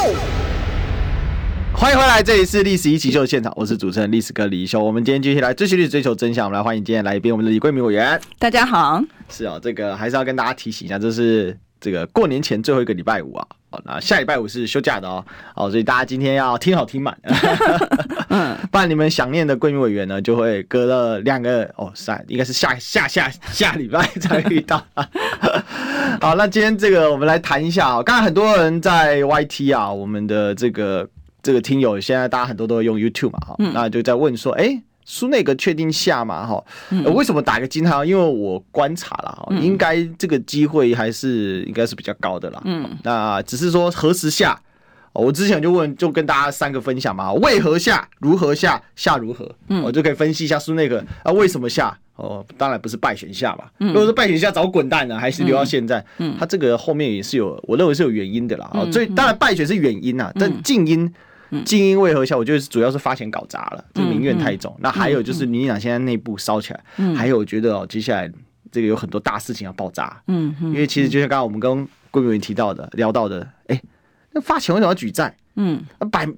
[1.74, 4.83] 欢迎回来，这里是《历史一起秀》的现场，我是主持人历史哥李一修。
[4.83, 6.46] 我们今天继续来追寻历史，追求真相。
[6.46, 8.18] 我们来欢迎今天来宾，我们的李桂明委员。
[8.38, 9.05] 大家好。
[9.28, 13.46] 是啊，这个还是要跟大家提醒一下，这是这个过年前最后一个礼拜五啊。
[13.85, 17.16] 那下礼拜五是休假的哦，哦，所以大家今天要听好听满，
[18.28, 24.85] 嗯， 不然你们想念的闺蜜委员呢，就会隔了两个哦，三应该是下下下下礼拜才遇到。
[26.20, 31.08] 好，那今天这个我们来谈一下啊，刚才很多人在 YT 啊，我们的这个
[31.42, 34.82] 这个听友，现在大家很多都会用 YouTube 嘛，哈，那就在问说，哎。
[35.04, 36.46] 苏内阁确定下嘛？
[36.46, 36.64] 哈，
[37.14, 38.04] 为什么打个惊号？
[38.04, 42.62] 因为我观察了哈，应该这个机会还是应该是比较高的啦。
[42.64, 44.60] 嗯，那只是说何时下？
[45.12, 48.08] 我之前就问，就跟大家三个分享嘛，为何下？
[48.20, 48.82] 如何下？
[48.96, 49.54] 下如何？
[49.68, 51.94] 嗯，我就可以分析一下苏内阁啊为什么下？
[52.16, 53.64] 哦，当然不是败选下嘛。
[53.78, 56.02] 如果是败选下早滚蛋了，还是留到现在？
[56.18, 58.70] 嗯，他这个后面也是有，我认为是有原因的啦。
[58.72, 61.12] 哦，最当然败选是原因呐，但静音。
[61.64, 62.36] 静音为何效？
[62.38, 64.74] 我觉得主要是发钱搞砸了，这个民怨太重。
[64.80, 68.30] 那还有就是民进党现在内部烧起来，还有我觉得哦，接下来
[68.70, 70.22] 这个有很多大事情要爆炸。
[70.28, 73.82] 嗯，因为其实就像刚刚我们跟郭美云提到的、聊到的，哎，
[74.32, 75.36] 那发钱为什么要举债？
[75.56, 76.28] 嗯，摆。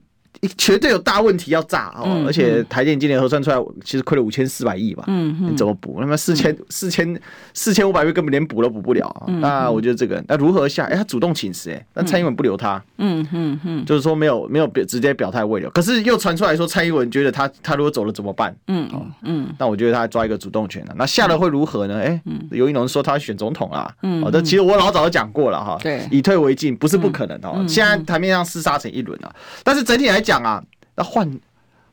[0.57, 2.23] 绝对有大问题要炸哦！
[2.27, 5.05] 而且台电今年核算出来，其实亏了五千四百亿吧？
[5.07, 5.99] 嗯，你怎么补？
[6.01, 7.21] 那么四千四千
[7.53, 9.27] 四千五百亿根本连补都补不了。
[9.41, 10.85] 那我觉得这个，那如何下？
[10.85, 12.83] 哎，他主动请辞，哎，那蔡英文不留他。
[12.99, 18.55] 嗯嗯嗯，就是说没有没有表直接表态未留，可是又传出来说蔡英文觉得他他如果走了怎么办？
[18.69, 18.89] 嗯
[19.23, 20.95] 嗯，那我觉得他抓一个主动权了。
[20.97, 22.01] 那下了会如何呢？
[22.01, 23.91] 哎，尤玉龙说他要选总统啊。
[24.03, 25.79] 嗯，好的，其实我老早就讲过了哈。
[25.83, 27.65] 对，以退为进不是不可能哦。
[27.67, 30.34] 现在台面上厮杀成一轮了，但是整体来讲。
[30.43, 31.29] 啊，那换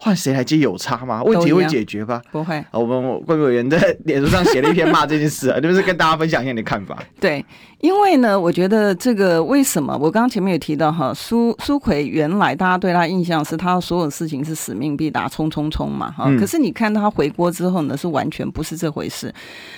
[0.04, 1.22] 换谁来接有差吗？
[1.22, 2.20] 问题会解决吧？
[2.32, 2.66] 不会。
[2.72, 6.98] 我们贵委员在脸书上写了一篇骂这件事啊， 就是跟大家分享一下你的看法。
[7.20, 7.46] 对，
[7.82, 9.96] 因为呢，我觉得这个为什么？
[10.02, 16.26] 我刚刚前面有提到哈，苏苏奎原来大家对他印象是他所有事情是使命必达，冲冲冲嘛哈。
[16.40, 19.32] 可是你看到他回国之后呢，是完全不是这回事。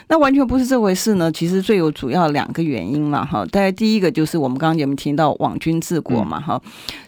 [0.07, 1.29] 那完全不是这回事呢？
[1.29, 3.45] 其实最有主要两个原因嘛哈。
[3.47, 6.61] 大概第一个就是我们刚刚有没有提到网军治国嘛哈？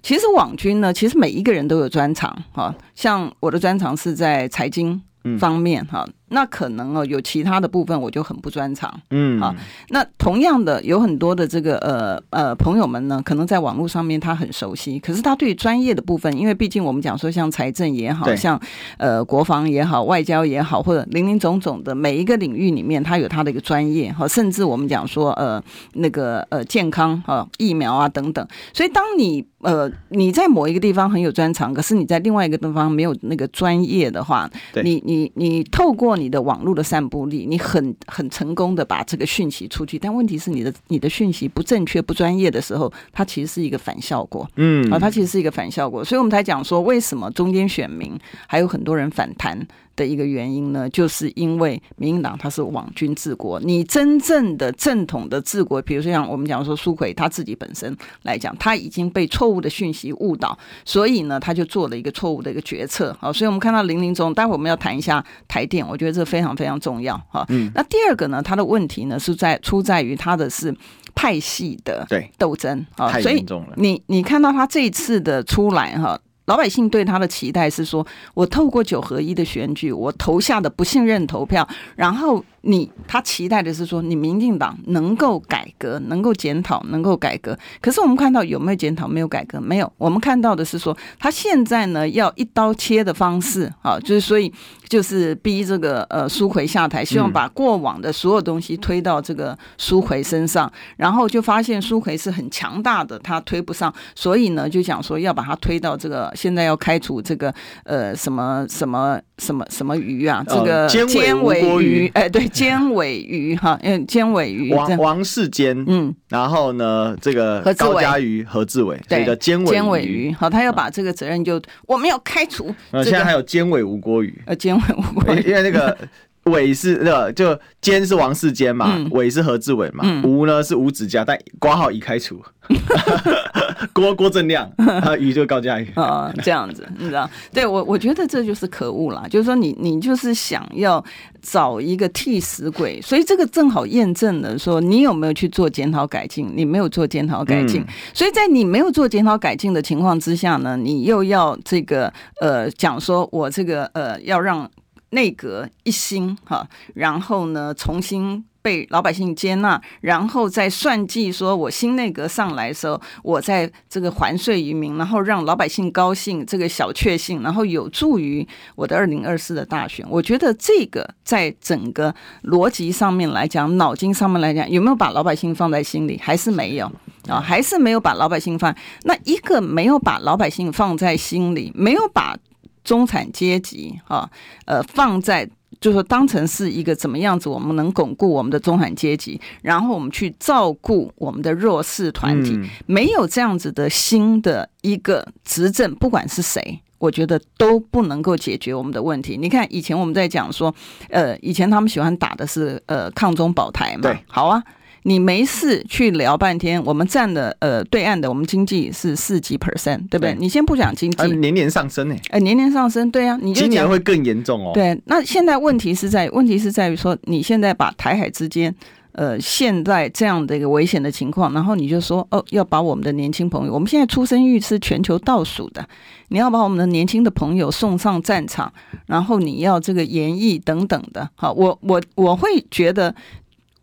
[0.04, 2.76] 其实网军呢，其实每一个人都有专长哈。
[3.06, 5.00] 像我的专长是在财经
[5.38, 6.04] 方面哈。
[6.30, 9.54] 那可能哦，有其他的部分我就很不专长，嗯，好。
[9.90, 18.60] 那同样的，有很多的这个呃呃朋友们呢，可能在网络上面他很熟悉，可是他对专业的部分，因为毕竟我们讲说像财政也好，像
[18.98, 25.62] 呃国防也好，外交也好，或者林林总总的每一个领域里面，他有他的一个专业哈，甚至我们讲说呃
[25.94, 34.50] 那个呃健康啊疫苗啊等等，所以当你呃你在某一个地方很有专长，可是你在另外一个地方没有那个专业的话，
[34.84, 44.50] 你你你透过你的网络的散布力，你很很成功的把这个讯息出去，但问题是你的你的讯息不正确、不专业的时候，它其实是一个反效果。
[44.56, 49.68] 嗯，啊，它其实是一个反效果，所以我们才讲说，为什么中间选民还有很多人反弹。
[49.96, 63.16] 的一个原因呢，就是因为民进党它是网军治国，你真正的正统的治国，比如说像我们讲说苏奎他自己本身来讲，他已经被错误的讯息误导，所以呢，他就做了一个错误的一个决策。
[63.22, 67.16] 好，所以我们看到林林总，待会我们要谈一下台电，我觉得这非常非常重要。
[67.30, 70.76] 哈，嗯，那第二个呢，他的问题呢是在出在于他的是
[71.14, 72.06] 派系的
[72.38, 76.20] 斗争啊，所以你你看到他这一次的出来哈。
[76.46, 82.44] 老百姓对他的期待是说，我透过九合一的选举，我投下的不信任投票，然后。
[82.68, 87.56] 你他期待的是说，你民进党能够改革，能够检讨，能够改革。
[87.80, 89.94] 可是我们看到有没有检讨，没有改革，没有。
[90.00, 94.52] 我们看到的是说，他现在呢要一刀切的方式啊，就是所以
[94.90, 112.50] 就是逼这个呃苏奎下台，希望把过往的所有东西推到这个苏奎身上，然后就发现苏奎是很强大的，他推不上，所以呢就讲说要把他推到这个现在要开除这个呃什么什么什么什么鱼啊，这个监委鱼，哎对。
[112.56, 122.74] 监委瑜哈，嗯，尖尾鱼王王世坚，嗯，然后呢，这个高嘉瑜、何志伟，对的，尖尾尖尾鱼，好，他要把这个责任就我们要开除。
[122.92, 125.96] 呃，现在还有尖尾吴国宇，呃，尖尾吴国宇，因为那个
[126.46, 132.42] 尾是那个就尖是王世坚嘛，尾是何志伟嘛，吴呢是吴子嘉，但挂号已开除。
[133.94, 137.30] 郭郭正亮，他 鱼就高嘉瑜啊，这样子，你知道？
[137.54, 139.26] 对我，我觉得这就是可恶啦。
[139.30, 141.04] 就是说你，你你就是想要
[141.42, 152.12] 找一个替死鬼，所以这个正好验证了说你有没有去做检讨改进，你没有做检讨改进，嗯、所以在你没有做检讨改进的情况之下呢，你又要这个
[152.42, 154.70] 呃讲说我这个呃要让
[155.10, 158.44] 内阁一新哈，然后呢重新。
[158.66, 170.04] 被老百姓接纳，然后再算计，说我新内阁上来的时候，我在这个还税于民，然后让老百姓高兴，这个小确幸，然后有助于我的二零二四的大选。
[170.10, 172.12] 我觉得这个在整个
[172.46, 176.20] 逻辑上面来讲，脑筋上面来讲，有没有把老百姓放在心里？
[176.20, 176.92] 还是没有
[177.28, 177.40] 啊？
[177.40, 178.76] 还是没有把老百姓放？
[179.04, 182.36] 那一个没有把老百姓放在心里，没有把
[182.84, 184.28] 中产阶级啊，
[184.66, 185.48] 呃，放在。
[185.86, 199.38] 就是说，当成是一个怎么样子，我们能巩固我们的中产阶级，然后我们去照顾我们的弱势团体，没有这样子的新的一个执政，不管是谁，我觉得都不能够解决我们的问题。
[199.38, 200.74] 你看，以前我们在讲说，
[201.10, 204.64] 呃，以前他们喜欢打的是呃抗中保台嘛，对，好啊。
[205.08, 210.36] 你没事去聊半天，我们占的呃对岸的我们经济是四级 percent，对不对？
[210.40, 212.16] 你先不讲经济，年年上升呢？
[212.32, 214.72] 哎，年年上升，对啊，你就今年会更严重哦。
[214.74, 218.74] 对，那现在问题是在问题是在于说，你现在把台海之间
[219.12, 225.88] 呃现在这样的一个危险的情况，然后你就说哦，要把我们的年轻朋友，我们现在出生率是全球倒数的，
[226.30, 228.74] 你要把我们的年轻的朋友送上战场，
[229.06, 233.14] 然后你要这个演绎等等的，好，我我我会觉得。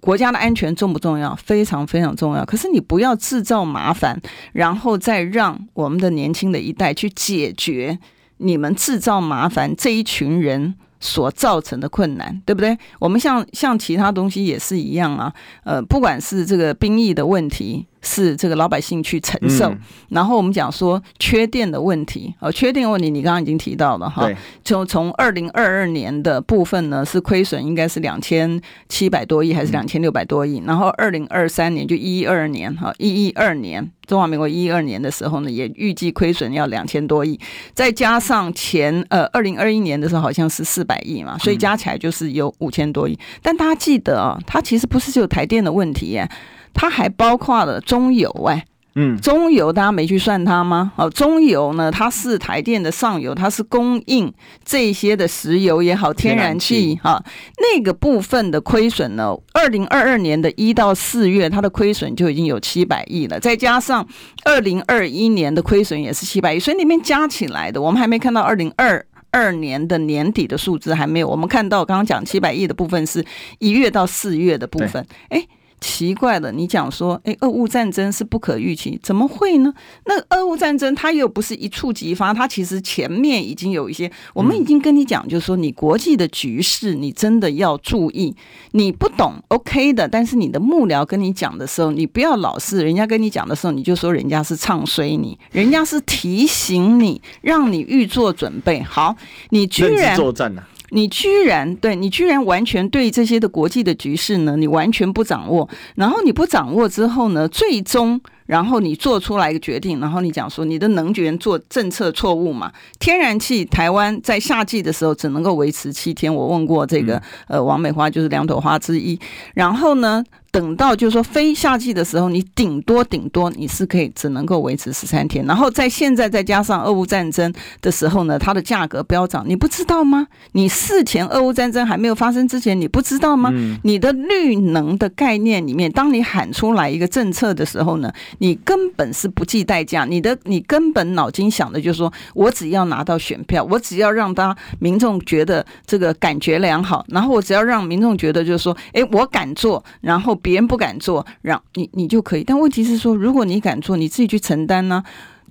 [0.03, 1.33] 国家的安全重不重要？
[1.37, 2.45] 非常非常重要。
[2.45, 4.21] 可是你不要制造麻烦，
[4.53, 7.97] 然后再让我们的年轻的一代去解决
[8.39, 12.77] 你们制造麻烦这一群人所造成的困难，对不对？
[12.99, 15.33] 我们像像其他东西也是一样啊。
[15.63, 17.87] 呃，不管是这个兵役的问题。
[18.03, 19.79] 是这个老百姓去承受，嗯、
[20.11, 24.29] 然后我们讲说缺电的问题，呃，缺电问题你刚刚已经提到了哈，
[24.65, 37.39] 就从二零二二年的部分呢是亏损，应该是两千七百多亿还是两千六百多亿，嗯、然后二零二三年就一一二年哈，一一二年中华民国一二年的时候呢，也预计亏损要两千多亿，
[37.73, 43.19] 再加上前呃二零二一年的时候好像是四百亿嘛，所以加起来就是有五千多亿。
[43.41, 46.29] 但大家记得啊，它其实不是只有台电的问题耶，
[46.75, 48.65] 它还包括了中油哎。
[48.95, 50.93] 嗯，中油大家没去算它吗？
[50.97, 54.31] 哦，中油呢，它是台电的上游，它是供应
[54.67, 57.25] 这些的石油也好，天然气哈，
[57.57, 64.07] 那个部分的亏损呢，二零二二年的一到四月，它的亏损就已经有七百亿了，再加上
[64.45, 73.25] 二零二一年的亏损也是七百亿，所以里面加起来的，我们还没看到二零二二年的年底的数字还没有，我们看到刚刚讲七百亿的部分是
[73.59, 75.43] 一月到四月的部分，哎。
[75.83, 79.75] 奇怪的，你讲说，哎，俄乌战争是不可预期，怎么会呢？
[80.07, 88.35] 那俄乌战争它又不是一触即发，它其实前面已经有一些，我们已经跟你讲，就是说你国际的局势，你真的要注意。
[88.71, 98.81] 你不懂，OK 的，但是你的幕僚跟你讲的时候，你不要老是人家跟你讲的时候，你就说人家是唱衰你，人家是提醒你，让你预做准备。
[98.83, 99.17] 好，
[99.51, 100.63] 你居然作战呢？
[100.95, 105.67] 你居然对你居然完全对这些的国际的局势呢，你完全不掌握。
[105.95, 112.71] 然后你不掌握之后呢，最终然后你做出来一个决定，然后你讲说你的能源做政策错误嘛？
[112.99, 116.33] 天然气台湾在夏季的时候只能够维持七天。
[116.33, 119.19] 我问过这个呃王美花，就是两朵花之一。
[119.55, 120.23] 然后呢？
[120.53, 130.27] 等到就是说非夏季的时候，你顶多顶多你是可以只能够维持十三天，然后在现在再加上俄乌战争的时候呢，它的价格飙涨，你不知道吗？
[130.53, 133.51] 你事前俄乌战争还没有发生之前，你不知道吗？
[133.83, 150.39] 你的绿能的概念里面，当你喊出来一个政策的时候呢，你根本是不计代价，你的你根本脑筋想的就是说我只要拿到选票，我只要让大家民众觉得这个感觉良好，然后我只要让民众觉得就是说，哎，我敢做，然后。
[150.43, 152.45] 别人不敢做，让你你就可以。
[152.45, 155.03] 但问题是说，如果你敢做，你自己去承担呢？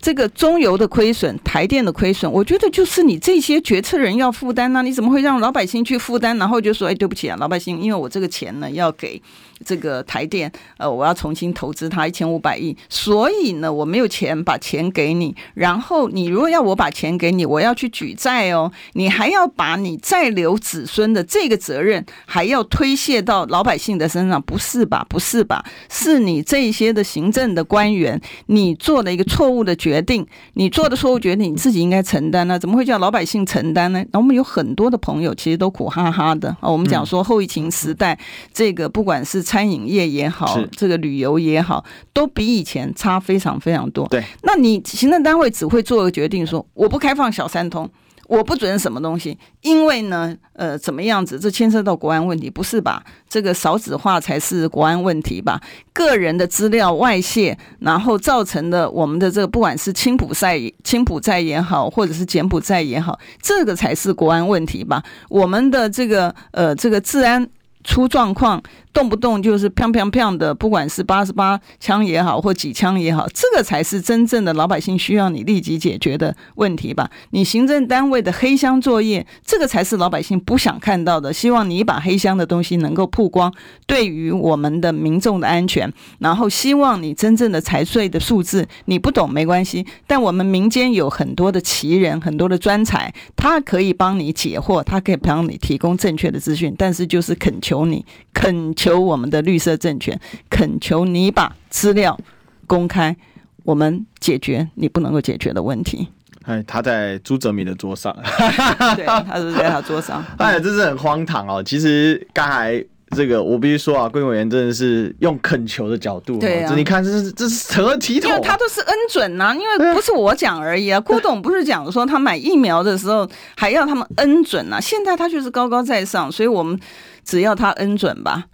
[0.01, 4.81] 这个中油的亏损、台电的亏损，我觉得就是你这些决策人要负担呢。
[4.81, 6.37] 你怎么会让老百姓去负担？
[6.37, 9.21] 然后就说：“哎，对不起啊，老百姓，因为我这个钱呢要给。”
[9.63, 15.35] 这个台电，呃，我要重新投资它一千五百亿，所以呢，我没有钱把钱给你。
[15.53, 25.05] 然后你如果要我把钱给你，我要去举债哦，你还要把你再留子孙的这个责任还要推卸到老百姓的身上，不是吧？
[25.07, 25.63] 不是吧？
[25.91, 30.23] 是你这些的行政的官员，你做了一个错误的决定，
[30.53, 32.59] 你做的错误决定，你自己应该承担呢？
[32.59, 34.05] 怎么会叫老百姓承担呢？
[34.11, 36.69] 那我们有很多的朋友其实都苦哈哈的啊。
[36.69, 38.15] 我们讲说后疫情时代，
[38.53, 39.41] 这个不管是。
[39.41, 44.07] 餐饮业也好，这个旅游也好，都比以前差非常非常多。
[44.07, 47.89] 对，那你行政单位只会做个决定，说我不开放小三通，
[48.31, 51.37] 我不准什么东西，因为呢，呃，怎么样子？
[51.37, 53.03] 这牵涉到国安问题，不是吧？
[53.27, 55.59] 这个少子化才是国安问题吧？
[55.91, 65.03] 个人的资料外泄，然后造成的我们的这个不管是青浦寨、青浦寨也好，或者是柬埔寨也好，这个才是国安问题吧？
[65.27, 67.45] 我们的这个呃，这个治安
[67.83, 68.61] 出状况。
[68.93, 77.09] 动不动就是砰砰砰的，不管是八十八枪也好，或几枪也好，这个才是真正的老百姓需要你立即解决的问题吧？
[77.29, 81.31] 你行政单位的黑箱作业，这个才是老百姓不想看到的。
[81.31, 83.53] 希望你把黑箱的东西能够曝光，
[83.87, 85.89] 对于我们的民众的安全。
[86.19, 98.71] 然后希望你真正的财税的数字，你不懂没关系，但我们民间有很多的奇人，很多的专才，他可以帮你解惑，他可以帮你提供正确的资讯，但是就是恳求你，恳。
[98.73, 102.17] 求我们的绿色政权，恳求你把资料
[102.65, 103.15] 公开，
[103.63, 106.07] 我们解决你不能够解决的问题。
[106.43, 108.11] 哎，他在朱泽民的桌上，
[108.95, 110.23] 对，他是在他桌上。
[110.39, 111.61] 哎，这是很荒唐哦。
[111.61, 112.83] 其实刚才
[113.15, 118.31] 这个，我必须说啊，贵委员真的是用恳求的角度，对啊，你看这是这是成何体统？
[118.31, 120.97] 因为他都是恩准呐、啊，因为不是我讲而已啊。
[121.01, 126.79] 郭董不是讲说他买疫苗的时候还要他们恩准呐、啊，现在他就是高高在上，所以我们。
[127.23, 128.45] 只要他恩准吧。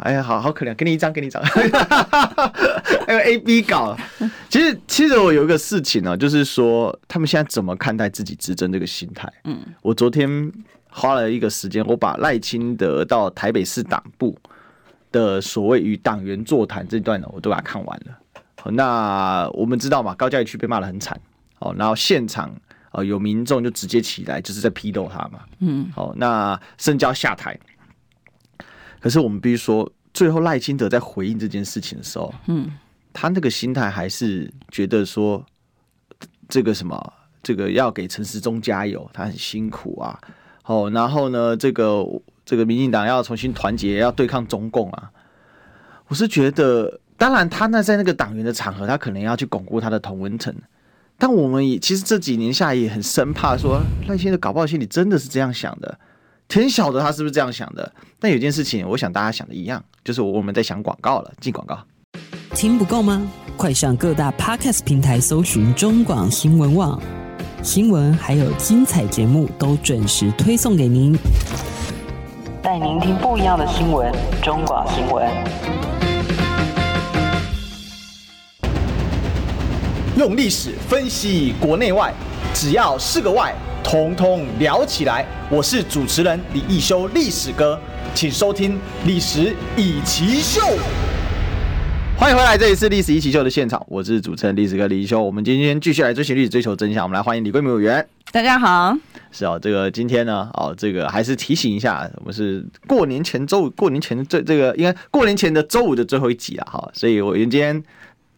[0.00, 1.42] 哎呀，好好可怜，给你一张，给你一张。
[3.06, 3.96] 还有 A B 稿。
[4.48, 9.30] 其实，其实我有一个事情呢、啊，就是说他们现在怎么看待自己执政这个心态？
[9.44, 10.52] 嗯，我昨天
[10.88, 14.36] 花了一个时间，我把赖清德到台北市党部
[15.10, 18.16] 的所谓与党员座谈这段呢，我都把它看完了。
[18.72, 21.20] 那我们知道嘛，高嘉瑜区被骂的很惨。
[21.58, 22.52] 哦，然后现场
[22.92, 25.40] 呃有民众就直接起来，就是在批斗他嘛。
[25.60, 27.58] 嗯，好，那深交下台。
[29.02, 32.70] 可是我们必须说，最后赖清德在回应这件事情的时候，嗯，
[33.12, 35.44] 他那个心态还是觉得说，
[36.48, 37.12] 这个什么，
[37.42, 40.18] 这个要给陈时中加油，他很辛苦啊。
[40.64, 42.06] 哦，然后呢，这个
[42.46, 45.10] 这个民进党要重新团结，要对抗中共啊。
[46.06, 47.00] 我是觉得。
[47.18, 50.52] 当然，他那在那个党员的场合，他可能要去巩固他的同温层。
[51.16, 55.96] 但我们也其实这几年下也很生怕说赖清德搞不好心里真的是这样想的，
[56.48, 57.92] 天晓得他是不是这样想的。
[58.20, 61.78] 但有件事情，我想大家想的一样，就是我们在想广告了，进广告。
[62.54, 63.26] 听不够吗？
[63.56, 67.00] 快上各大 Podcast 平台搜寻中广新闻网，
[67.62, 71.16] 新闻还有精彩节目都准时推送给您，
[72.62, 74.12] 带您听不一样的新闻。
[74.42, 75.28] 中广新闻，
[80.18, 82.12] 用历史分析国内外，
[82.52, 85.26] 只要是个“外”，统统聊起来。
[85.50, 87.78] 我是主持人李一修，历史哥，
[88.14, 88.72] 请收听
[89.04, 90.60] 《历史易起秀》。
[92.16, 95.22] 欢迎回来，这里是历史一奇秀的现场，我是主持人历史哥李一修。
[95.22, 97.02] 我们今天继续来追寻历史，追求真相。
[97.02, 98.06] 我们来欢迎李桂明委员。
[98.30, 98.96] 大家好，
[99.30, 107.82] 是哦，这个今天呢，哦，这个还是提醒一下，我们是过年前周五，过年前的这这个应该过年前的周五的最后一集了哈，所以我今天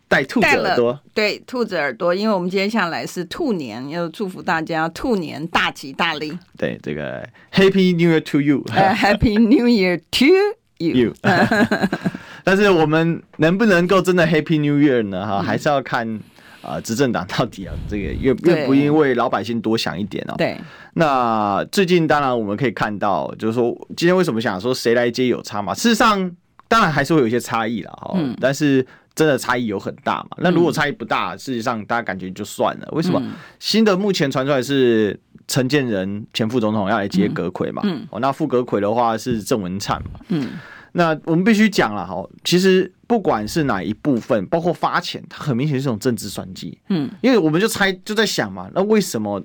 [0.08, 6.36] 带兔子耳朵，对，兔子耳朵，因为我们接下来是兔年，要祝福大家兔年大吉大利。
[6.56, 10.24] 对，这个 Happy New Year to you，Happy New Year to
[10.78, 11.12] you。
[12.44, 15.26] 但是我们能不能够真的 Happy New Year 呢？
[15.26, 16.20] 哈，还是要看
[16.60, 20.34] 啊，执政党到底啊，这个愿愿不愿为老百姓多想一点哦。
[20.36, 20.56] 对。
[20.92, 25.74] 那最近当然我们可以看到，就是说今天为什么想说谁来接有差嘛？
[25.74, 26.30] 事实上，
[26.68, 28.12] 当然还是会有一些差异了哈。
[28.16, 28.36] 嗯。
[28.38, 30.36] 但是真的差异有很大嘛？
[30.38, 32.88] 那如果差异不大，事实上大家感觉就算了。
[32.92, 33.22] 为什么？
[33.60, 37.82] 新的目前传出来是陈建仁前副总统要来接葛魁嘛？
[37.84, 38.04] 嗯。
[38.10, 40.20] 哦，那副葛魁的话是郑文灿嘛？
[40.28, 40.50] 嗯。
[40.96, 46.76] 那我们必须讲了哈，其实不管是哪一部分，包括发钱，它很明显是种政治算计。
[46.88, 49.42] 嗯，因为我们就猜就在想嘛，那为什么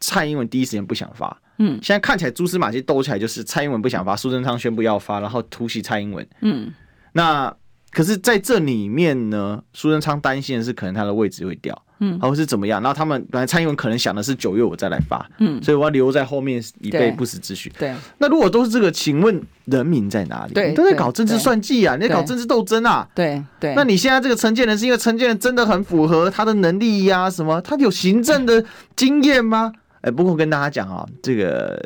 [0.00, 1.36] 蔡英文第一时间不想发？
[1.58, 6.26] 嗯，现在看起来蛛丝马迹兜起来，就是蔡英文不想发，苏贞昌宣布要发，然后突袭蔡英文。
[6.40, 6.72] 嗯，
[7.12, 7.54] 那。
[7.94, 12.82] 可是，在这里面呢，苏贞昌担心的是，可能他的位置会掉，嗯，或是怎么样。
[12.82, 17.72] 然后他们本来蔡英文可能想的是九月我再来发，嗯，所以我要留在后面以备不时之需。
[17.78, 20.52] 对，那如果都是这个，请问人民在哪里？
[20.52, 23.08] 对，你都在搞政治算计啊，你在搞政治斗争啊。
[23.14, 23.74] 对对。
[23.76, 27.30] 那你现在这个陈建仁是因为陈建仁真的很符合他的能力呀？
[27.30, 27.60] 什么？
[27.60, 28.64] 他有行政的
[28.96, 29.72] 经验吗？
[30.02, 31.80] 哎，不过跟大家讲啊，这个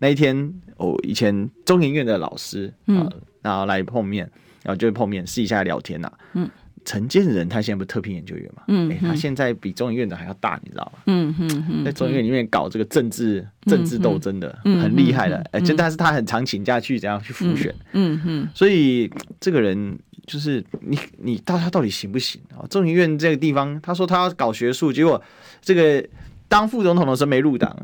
[0.00, 3.08] 那一天哦，以前中研院的老师啊，
[3.42, 4.28] 然后来碰面。
[4.62, 6.12] 然后就会碰面，私底下聊天呐。
[6.34, 6.48] 嗯，
[6.84, 8.62] 陈建仁他现在不是特聘研究员嘛？
[8.68, 11.02] 嗯，哎他现在比中研院长还要大，你知道吗？
[11.06, 15.36] 嗯嗯嗯，在中研院里面搞这个政治政治斗争的，很厉害的。
[15.52, 17.74] 哎，就但是他很常请假去怎样去复选。
[17.92, 22.66] 嗯嗯，所以这个人就是你你到他到底行不行啊？
[22.68, 25.22] 中研院这个地方，他说他要搞学术，结果
[25.60, 26.06] 这个。
[26.50, 27.74] 当副总统的时候没入党，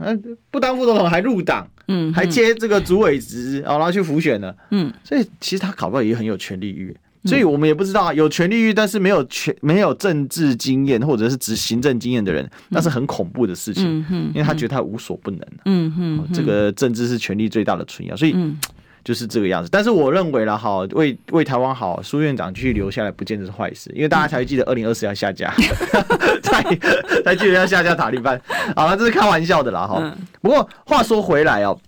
[0.51, 6.95] 不当副总统还入党，嗯，还接这个主委职，然后去辅选了，嗯，所以其实他搞不好也很有权力欲，
[7.25, 18.35] 所以我们也不知道啊，有权利欲但是没有权没有政治经验或者是执行政经验的人，那是很恐怖的事情，因为他觉得他无所不能，嗯嗯，这个政治是权力最大的存要，所以。
[19.07, 25.54] 就是这个样子，但是我认为了哈，为为台湾好，苏院长继续留下来不见得是坏事，因为大家才会记得二零二四要下架，
[26.42, 26.61] 才
[27.24, 28.40] 才记得要下架塔利班。
[28.74, 30.12] 好了，这是开玩笑的啦哈。
[30.42, 31.78] 不过话说回来哦，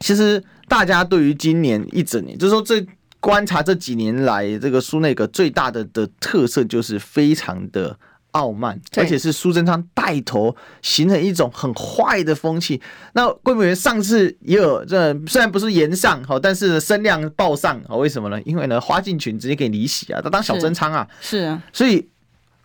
[0.00, 2.86] 其实大家对于今年一整年，就是说这
[3.18, 7.96] 观察这几年来这个苏内阁最大的的特色就是非常的。
[8.32, 12.80] 傲慢，而且是苏贞昌带头形成一种很坏的风气。
[13.14, 17.96] 那贵委员上次也有这，虽然不是言上哈，但是声量爆上啊？
[17.96, 18.40] 为什么呢？
[18.42, 21.06] 因为呢，花进群直接给你离席啊，他当小贞昌啊。
[21.20, 22.08] 是啊，所以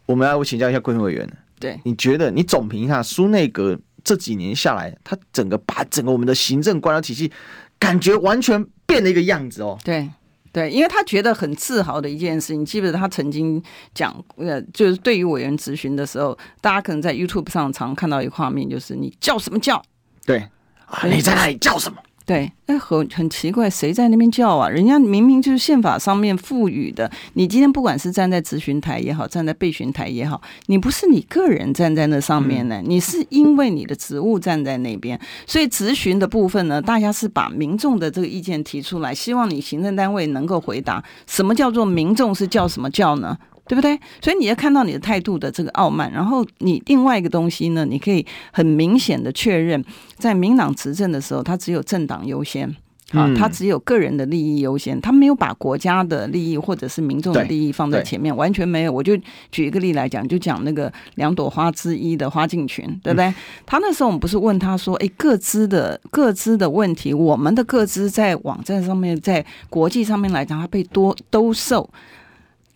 [0.05, 7.32] 我们要请教一下贵委员，对，你觉得你总评一下苏内阁这几年下来，他整个把整个我们的行政官僚体系
[7.78, 9.78] 感觉完全变了一个样子哦。
[9.84, 10.09] 对。
[10.52, 13.62] 对，因为他觉得很自豪的一件事情，记得他曾经
[13.93, 19.82] 讲，呃，就是对于委员质询的时候，大家可能在 YouTube 上常看到一个画面，就是你叫什么叫？
[20.26, 20.39] 对，
[20.86, 21.98] 啊，你在那里叫什么？
[22.28, 24.67] 对，哎，很很奇怪，谁在那边叫啊？
[24.67, 27.09] 人家明明就是宪法上面赋予的。
[27.36, 35.17] 你今天不管是站在咨询台也好，站在备询台也好，你不是你个人站在那上面呢，你是因为你的职务站在那边。
[35.45, 41.01] 所以咨询的部分呢，大家是把民众的这个意见提出来，希望你行政单位能够回答。
[41.28, 43.38] 什么叫做民众是叫什么叫呢？
[43.68, 43.99] 对不对？
[44.22, 49.84] 所以你要看到你的态度的这个傲慢，然后你另外一个东西呢，你可以很明显的确认，
[50.15, 52.74] 在民党执政的时候，他只有政党优先
[53.11, 58.91] 啊，他只有个人的利益优先，他没有把国家的利益或者是民众的利益放在前面，完全没有。
[58.91, 59.18] 我就
[59.51, 63.34] 举一个例来讲，就讲那个两朵花之一的花敬群，对不对？
[63.65, 71.89] 他那时候我们不是问他说，哎，各资的各资的问题，我们的各资在网站上面，在国际上面来讲，他被多兜售。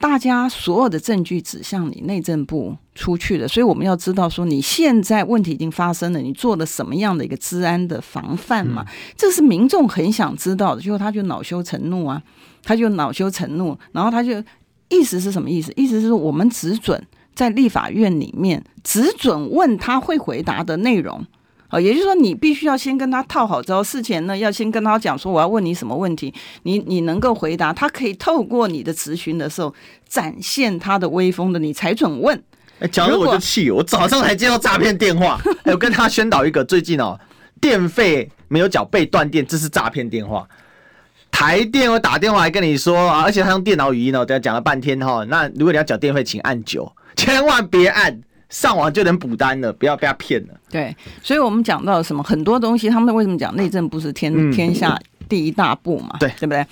[0.01, 8.83] 大家所有的证据指向你内政部出去的，所以我们要知道说你现在问题已经发生了，你做了什么样的一个治安的防范嘛？
[8.85, 12.21] 嗯、这是民众很想知道的，结果他就恼羞成怒啊，
[12.63, 14.43] 他就恼羞成怒，然后他就
[14.89, 15.71] 意思是什么意思？
[15.75, 17.01] 意思是说我们只准
[17.35, 21.23] 在立法院里面只准问他会回答的内容。
[21.71, 29.73] 啊，也就是说，你必须要先跟他套好招，事前呢要先跟他讲说，我要问你什么问题，你你能够回答，他可以透过你的咨询的时候
[30.05, 32.37] 展现他的威风的，你才准问。
[32.79, 37.17] 哎，讲了我就气，我早上才接到诈骗电话，还有跟他宣导一个，最近哦，
[37.61, 40.45] 电费没有缴被断电，这是诈骗电话。
[41.31, 48.19] 台电我打电话来跟你说啊，而且他用电脑语音哦，等下讲了半天哈，那如果你要缴电费，请按九，千万别按。
[48.51, 50.53] 上网就能补单了，不要被他骗了。
[50.69, 56.17] 对，所以我们讲到什么很多东西，他们为什么讲内政部是天天下第一大部嘛？
[56.19, 56.63] 对，对不对？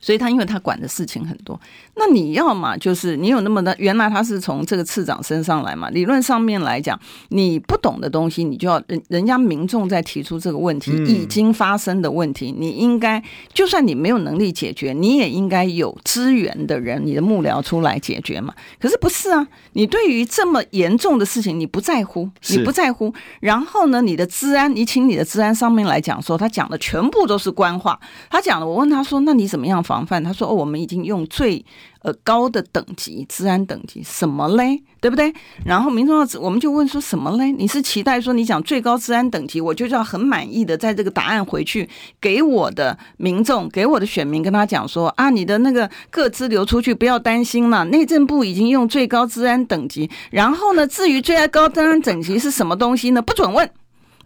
[0.00, 1.60] 所以他因为他管的事情很多，
[1.94, 5.90] 那你要嘛就是你有那么的，原来他是从这个次长身上来嘛。
[5.90, 13.22] 理论上面来讲，你不懂的东西，你就要人人家民众在提出这个问题，已经发生的问题，你应该
[13.52, 18.54] 就算你没有能力解决，你也应该有资源的人，你的幕僚出来解决嘛。
[18.80, 19.46] 可是不是啊？
[19.74, 23.12] 你对于这么严重的事情，你不在乎，你不在乎。
[23.40, 28.00] 然后呢，你的治安，你请你的治安上面来讲说，他讲的全部都是官话。
[28.30, 29.82] 他讲的，我问他说，那你怎么样？
[29.82, 31.64] 防范，他说：“哦，我们已经用最
[32.02, 34.82] 呃高的等级，治安等级什么嘞？
[35.00, 35.32] 对不对？
[35.64, 37.50] 然后民众要，我们就问说什么嘞？
[37.52, 41.88] 你是期待说你讲最高治安等级，我就要很满意的在这个答案回去
[42.20, 50.08] 给我的民众，给我的选民，跟他讲说啊，你的那个各资流出去不要担心嘛，内政部已经用最高治安等级。
[50.30, 53.20] 然后呢，至于最高治安等级是什么东西呢？
[53.20, 53.68] 不准问。”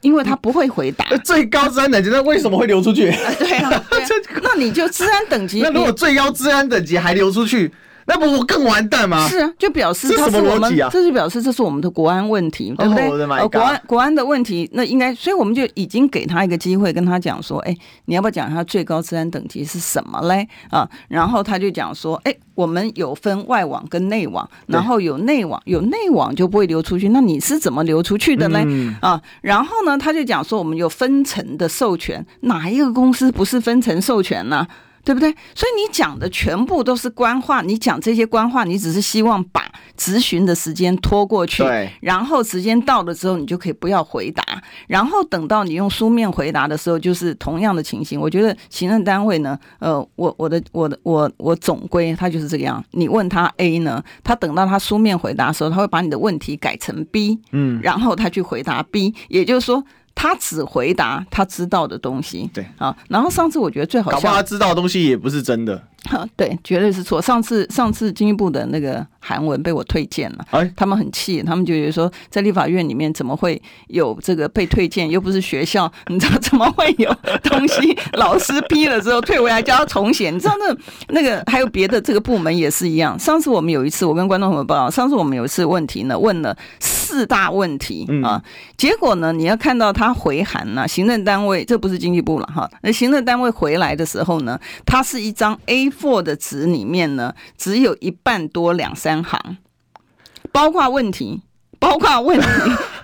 [0.07, 1.05] 因为他不会回答。
[1.25, 3.11] 最高治安等级，那为什么会流出去？
[3.11, 4.09] 啊 对啊，对啊，
[4.41, 5.61] 那你就治安等级。
[5.63, 7.71] 那如果最高治安等级还流出去？
[8.07, 9.27] 那不我更完蛋吗？
[9.29, 13.09] 是啊，就表示这是我们，这就表示这是我们的国安问题，对不对？
[13.41, 20.49] 哦，国安国安的问题，那应该，所以我们就已经给他一个机会，跟他讲说，哎，你要不要讲他最高资安等级是什么嘞？
[20.71, 27.09] 啊，然后他就讲说，哎，我们有分外网跟内网，然后有内网，有内网就不会流出去。
[27.09, 28.65] 那你是怎么流出去的嘞？
[29.01, 34.65] 啊，然后呢，他就讲说，我们有分层的授权，哪一个公司不是分层授权呢？
[35.07, 35.31] 对不对？
[35.55, 39.63] 所以你讲的全部都是官话，你讲这些官话，你只是希望把
[39.97, 44.43] 咨询的时间拖过去，对，然后时间到了之后，你就可以不要回答，
[44.89, 48.21] 然后等到你用书面回答的时候，就是同样的情形。
[48.21, 52.85] 我觉得行政单位呢，呃，我我的我的我我总归他就是这个样。
[52.91, 59.85] 你问他 A 呢，他等到他书面回答的时候，他会把你的问题改成 B，嗯，然后他去回答 B，也就是说。
[60.17, 62.97] 他只回答他知道的东西，对啊。
[63.09, 65.81] 然后上次我觉得最好笑，搞不好他知道的东西也不是真的。
[66.37, 67.21] 对，绝对是错。
[67.21, 77.97] 上次上次经济部的那个韩文被我推荐了，哎，他们很气，他们就觉得说，在立法院里面怎么会有这个被推荐，又不是学校， 你知道怎么会有东西？
[78.13, 80.77] 老师批了之后退回来叫他重写，你知道那
[81.09, 83.19] 那个还有别的这个部门也是一样。
[83.19, 88.41] 上次我们有一次，我跟观众朋友报道，上次我们有一次问题呢，问了四大问题啊，
[88.77, 95.91] 结果呢，你要看到他回函呢，行政单位这不是经济部了哈，那行政单位回来的时候呢，它是一张 A。
[95.99, 99.57] For 的值里面呢，只有一半多两三行，
[100.53, 101.43] 包括问题。
[101.79, 102.47] 包括问题，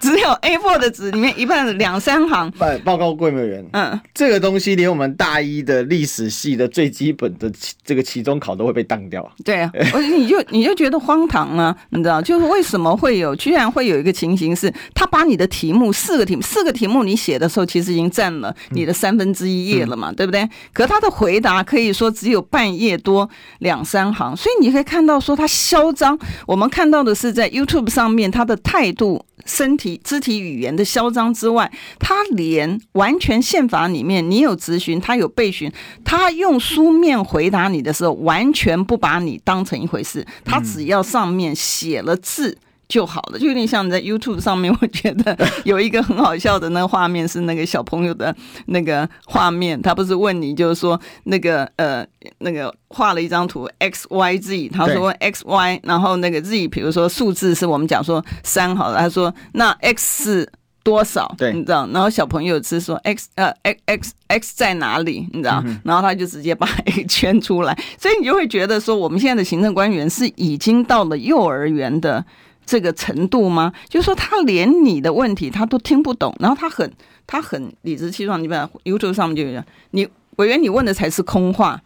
[0.00, 2.50] 只有 A4 的纸里面一半两三行。
[2.52, 7.50] 报报告柜委员，嗯，这个东西连我们大一的历史系的最基本的
[7.84, 9.30] 这个期中考都会被当掉。
[9.44, 9.70] 对啊，
[10.16, 20.48] 你就你就觉得荒唐啊，你知道，就是为什么会有，居然会有一个情形是，他把你的题目四个题目四个题目你写的时候，其实已经占了你的三分之一页了嘛，嗯、对不对？
[20.72, 26.18] 可他的回答可以说只有半页多两三行，所以你可以看到说他嚣张。
[26.46, 28.58] 我们看到的是在 YouTube 上面他的。
[28.62, 35.70] 态度、身体、肢体语言的嚣张之外，他连完全宪法里面你有质询，他有备询，
[36.04, 42.58] 他用书面回答你的时候，完全不把你当成一回事，他只要上面写了字。
[42.93, 45.34] 就好了，就有点像你在 YouTube 上面，我觉得
[45.64, 48.36] 有一个很好笑的那个画面是那个小朋友的
[48.66, 52.07] 那个画面，他不是问你，就是说那个呃
[52.40, 61.34] 那个画了一张图 X Y Z，他说 X Y，然后那个 Z，比如说数字是我们讲说三好了，他说那 X 是多少？
[61.38, 61.88] 对，你知道？
[61.95, 65.26] 然后小朋友是说 X 呃 X X X 在哪里？
[65.32, 65.64] 你知道？
[65.82, 72.22] 然后他就直接把 X 圈出来，所以你就会觉得说，我们现在的行政官员是已经到了幼儿园的。
[72.64, 73.72] 这个程度吗？
[73.88, 76.90] 就是说他连你的问题他都听不懂，然后他很
[77.26, 78.42] 他很理直气壮。
[78.42, 81.80] 你把 YouTube 上面就有，你委员你问的才是空话，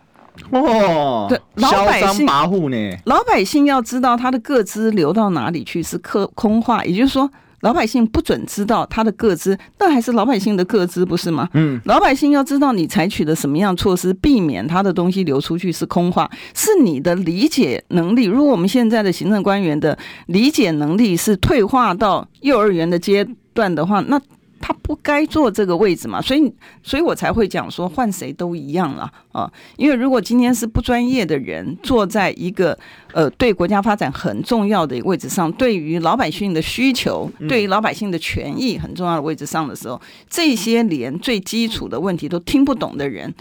[0.50, 7.30] 哦，对，老百姓跋扈呢，老百姓要知道他的个资流到哪里去是空空话，也就是说。
[7.60, 11.48] 老百姓不准知道他的个资，那还是老百姓的个资，不是吗？
[11.54, 18.24] 嗯，老百姓要知道你采取的什么样措施，避免他的东西流出去是空话，是你的理解能力。
[18.24, 24.20] 如果我们现在的行政官员的理解能力是退化到幼儿园的阶段的话，那。
[24.60, 26.52] 他不该坐这个位置嘛，所以，
[26.82, 29.50] 所以我才会讲说换谁都一样了啊。
[29.76, 32.78] 因为如果今天是不专业的人坐在一个
[33.12, 43.34] 呃对国家发展很重要的位置上，对于老百姓的需求、对于老百姓的权益很重要的位置上的时候，这些连最基础的问题都听不懂的人，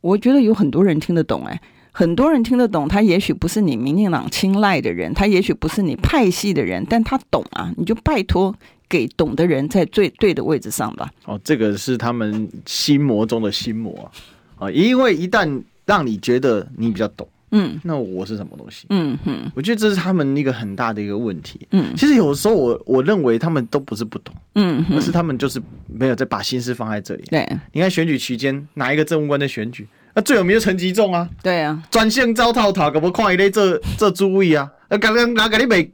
[0.00, 1.60] 我觉得有很多人听得懂哎，
[1.92, 2.88] 很多人听得懂。
[2.88, 8.54] 他也许不是你民进党青睐的人，他也许不是你派系的人，但他懂啊，你就拜托。
[8.90, 11.10] 给懂的人在最对的位置上吧。
[11.24, 14.10] 哦，这个是他们心魔中的心魔
[14.58, 14.70] 啊！
[14.70, 18.86] 因为一旦让你觉得你比较懂，嗯，那我是什么东西？
[18.90, 21.66] 嗯哼，我觉得这是他们一个很大的一个问题。
[21.70, 27.24] 嗯，其实有时候我我认为他们都不是不懂，嗯，而是他们就是没有再把心思放在这里。
[27.30, 29.86] 对，你看选举期间哪一个政务官的选举？
[30.14, 34.68] 那最有名的陈吉仲啊，对啊，专线招套套，可不看一类这这诸位啊。
[34.88, 35.90] 啊，刚刚拿给你问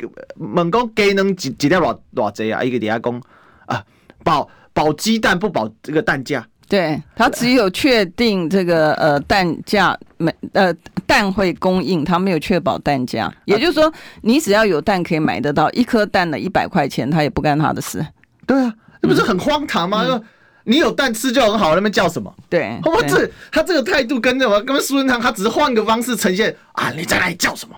[0.55, 2.62] 问讲鸡能几几条偌偌济啊？
[2.62, 3.23] 一个底下讲
[3.67, 3.83] 啊，
[4.25, 6.47] 保保鸡蛋不保这个蛋价。
[6.69, 10.75] 对，他只有确定这个呃蛋价没呃
[11.07, 13.33] 蛋会供应，他没有确保蛋价。
[13.45, 13.93] 也就是说，
[14.23, 18.05] 你只要有蛋可以买得到，一颗蛋的一百块钱，他也不干他的事。
[18.47, 20.05] 对啊，这不是很荒唐吗？
[20.09, 20.25] 嗯
[20.69, 22.33] 你有蛋吃就很好，那边叫什么？
[22.51, 24.61] 对，我这他这个态度跟什么？
[24.62, 26.91] 跟苏贞昌他只是换个方式呈现啊！
[26.91, 27.77] 你在那里叫什么？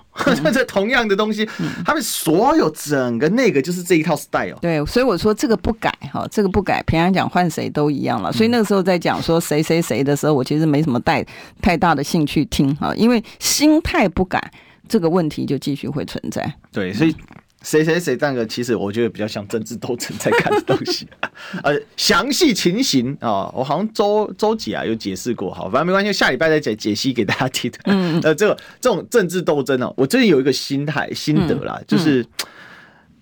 [0.50, 4.56] 这、嗯、 同样的东西，嗯、他们所有整个那个就是这一套 style。
[4.62, 8.32] 对，所以我说这个不改哈，这个不改，平常讲换谁都一样了。
[8.32, 11.22] 所以那个时候在讲说谁谁谁的时候，我其实没什么带
[11.60, 14.50] 太大的兴趣听哈，因为心态不改，
[14.88, 16.50] 这个问题就继续会存在。
[16.72, 17.14] 对，所以。
[17.62, 21.06] 谁谁谁，这个其实我觉得比较像政治斗争在看的东西。
[21.62, 27.70] 呃，详细情形啊，我好像周周几啊有解释过，好，反正没关系，下礼拜再解解析给大家听。
[27.84, 32.24] 嗯， 呃，这个这种政治斗争呢，我最近有一个心态心得啦，就是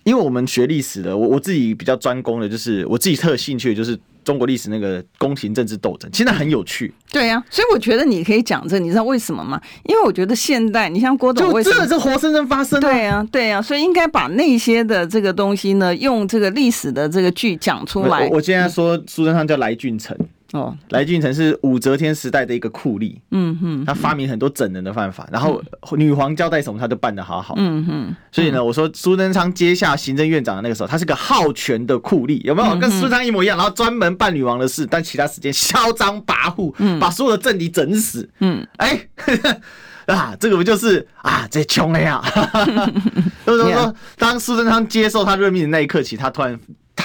[0.03, 3.99] 因为我们学历史的，我我自己比较专攻的，就是我自己特有兴趣的就是。
[4.27, 6.93] 中国历史那个宫廷政治斗争，其实很有趣。
[7.13, 9.57] 对呀、啊，所以我觉得你可以讲这，你知道为什么吗？
[9.85, 12.77] 因为我觉得现代，你像郭董，为什么真的是活生生发生。
[12.81, 18.27] 对呀、啊，对呀、啊，所以应该把那些的这个东西呢，用这个历史的这个剧讲出来。
[18.27, 20.13] 我我今天说苏贞昌叫来俊臣。
[20.53, 25.61] 哦，来俊臣是武则天时代的一个酷吏，嗯哼，他发明很多整人的办法，然后
[25.97, 32.75] 女皇交代什么他都办得好好，嗯哼，所以呢，我说苏贞昌接下行政院长的那个时候，他是个好权的酷吏，有没有？
[32.77, 33.57] 跟苏贞昌一模一样？
[33.57, 39.07] 然后专门办女王的事，但其他时间嚣张跋扈，嗯，把所有的政敌整死，嗯，哎，
[40.07, 42.23] 啊，这个不就是啊，这穷了呀？
[43.45, 46.57] 就是说，当苏贞昌接受他任命的那一刻起，他突然。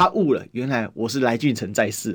[0.03, 2.13] 他悟了，原来我是来俊臣在世。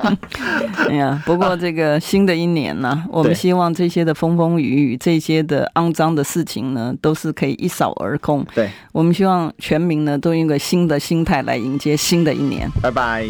[0.86, 8.44] 哎呀，不过这个新的一年呢、啊，我们希望这些的风风雨雨、这些的肮脏的事情呢，都是可以一扫而空。
[8.54, 12.70] 对，我们希望全民呢，都用一个新的心态来迎接新的一年。
[12.82, 13.26] 拜拜。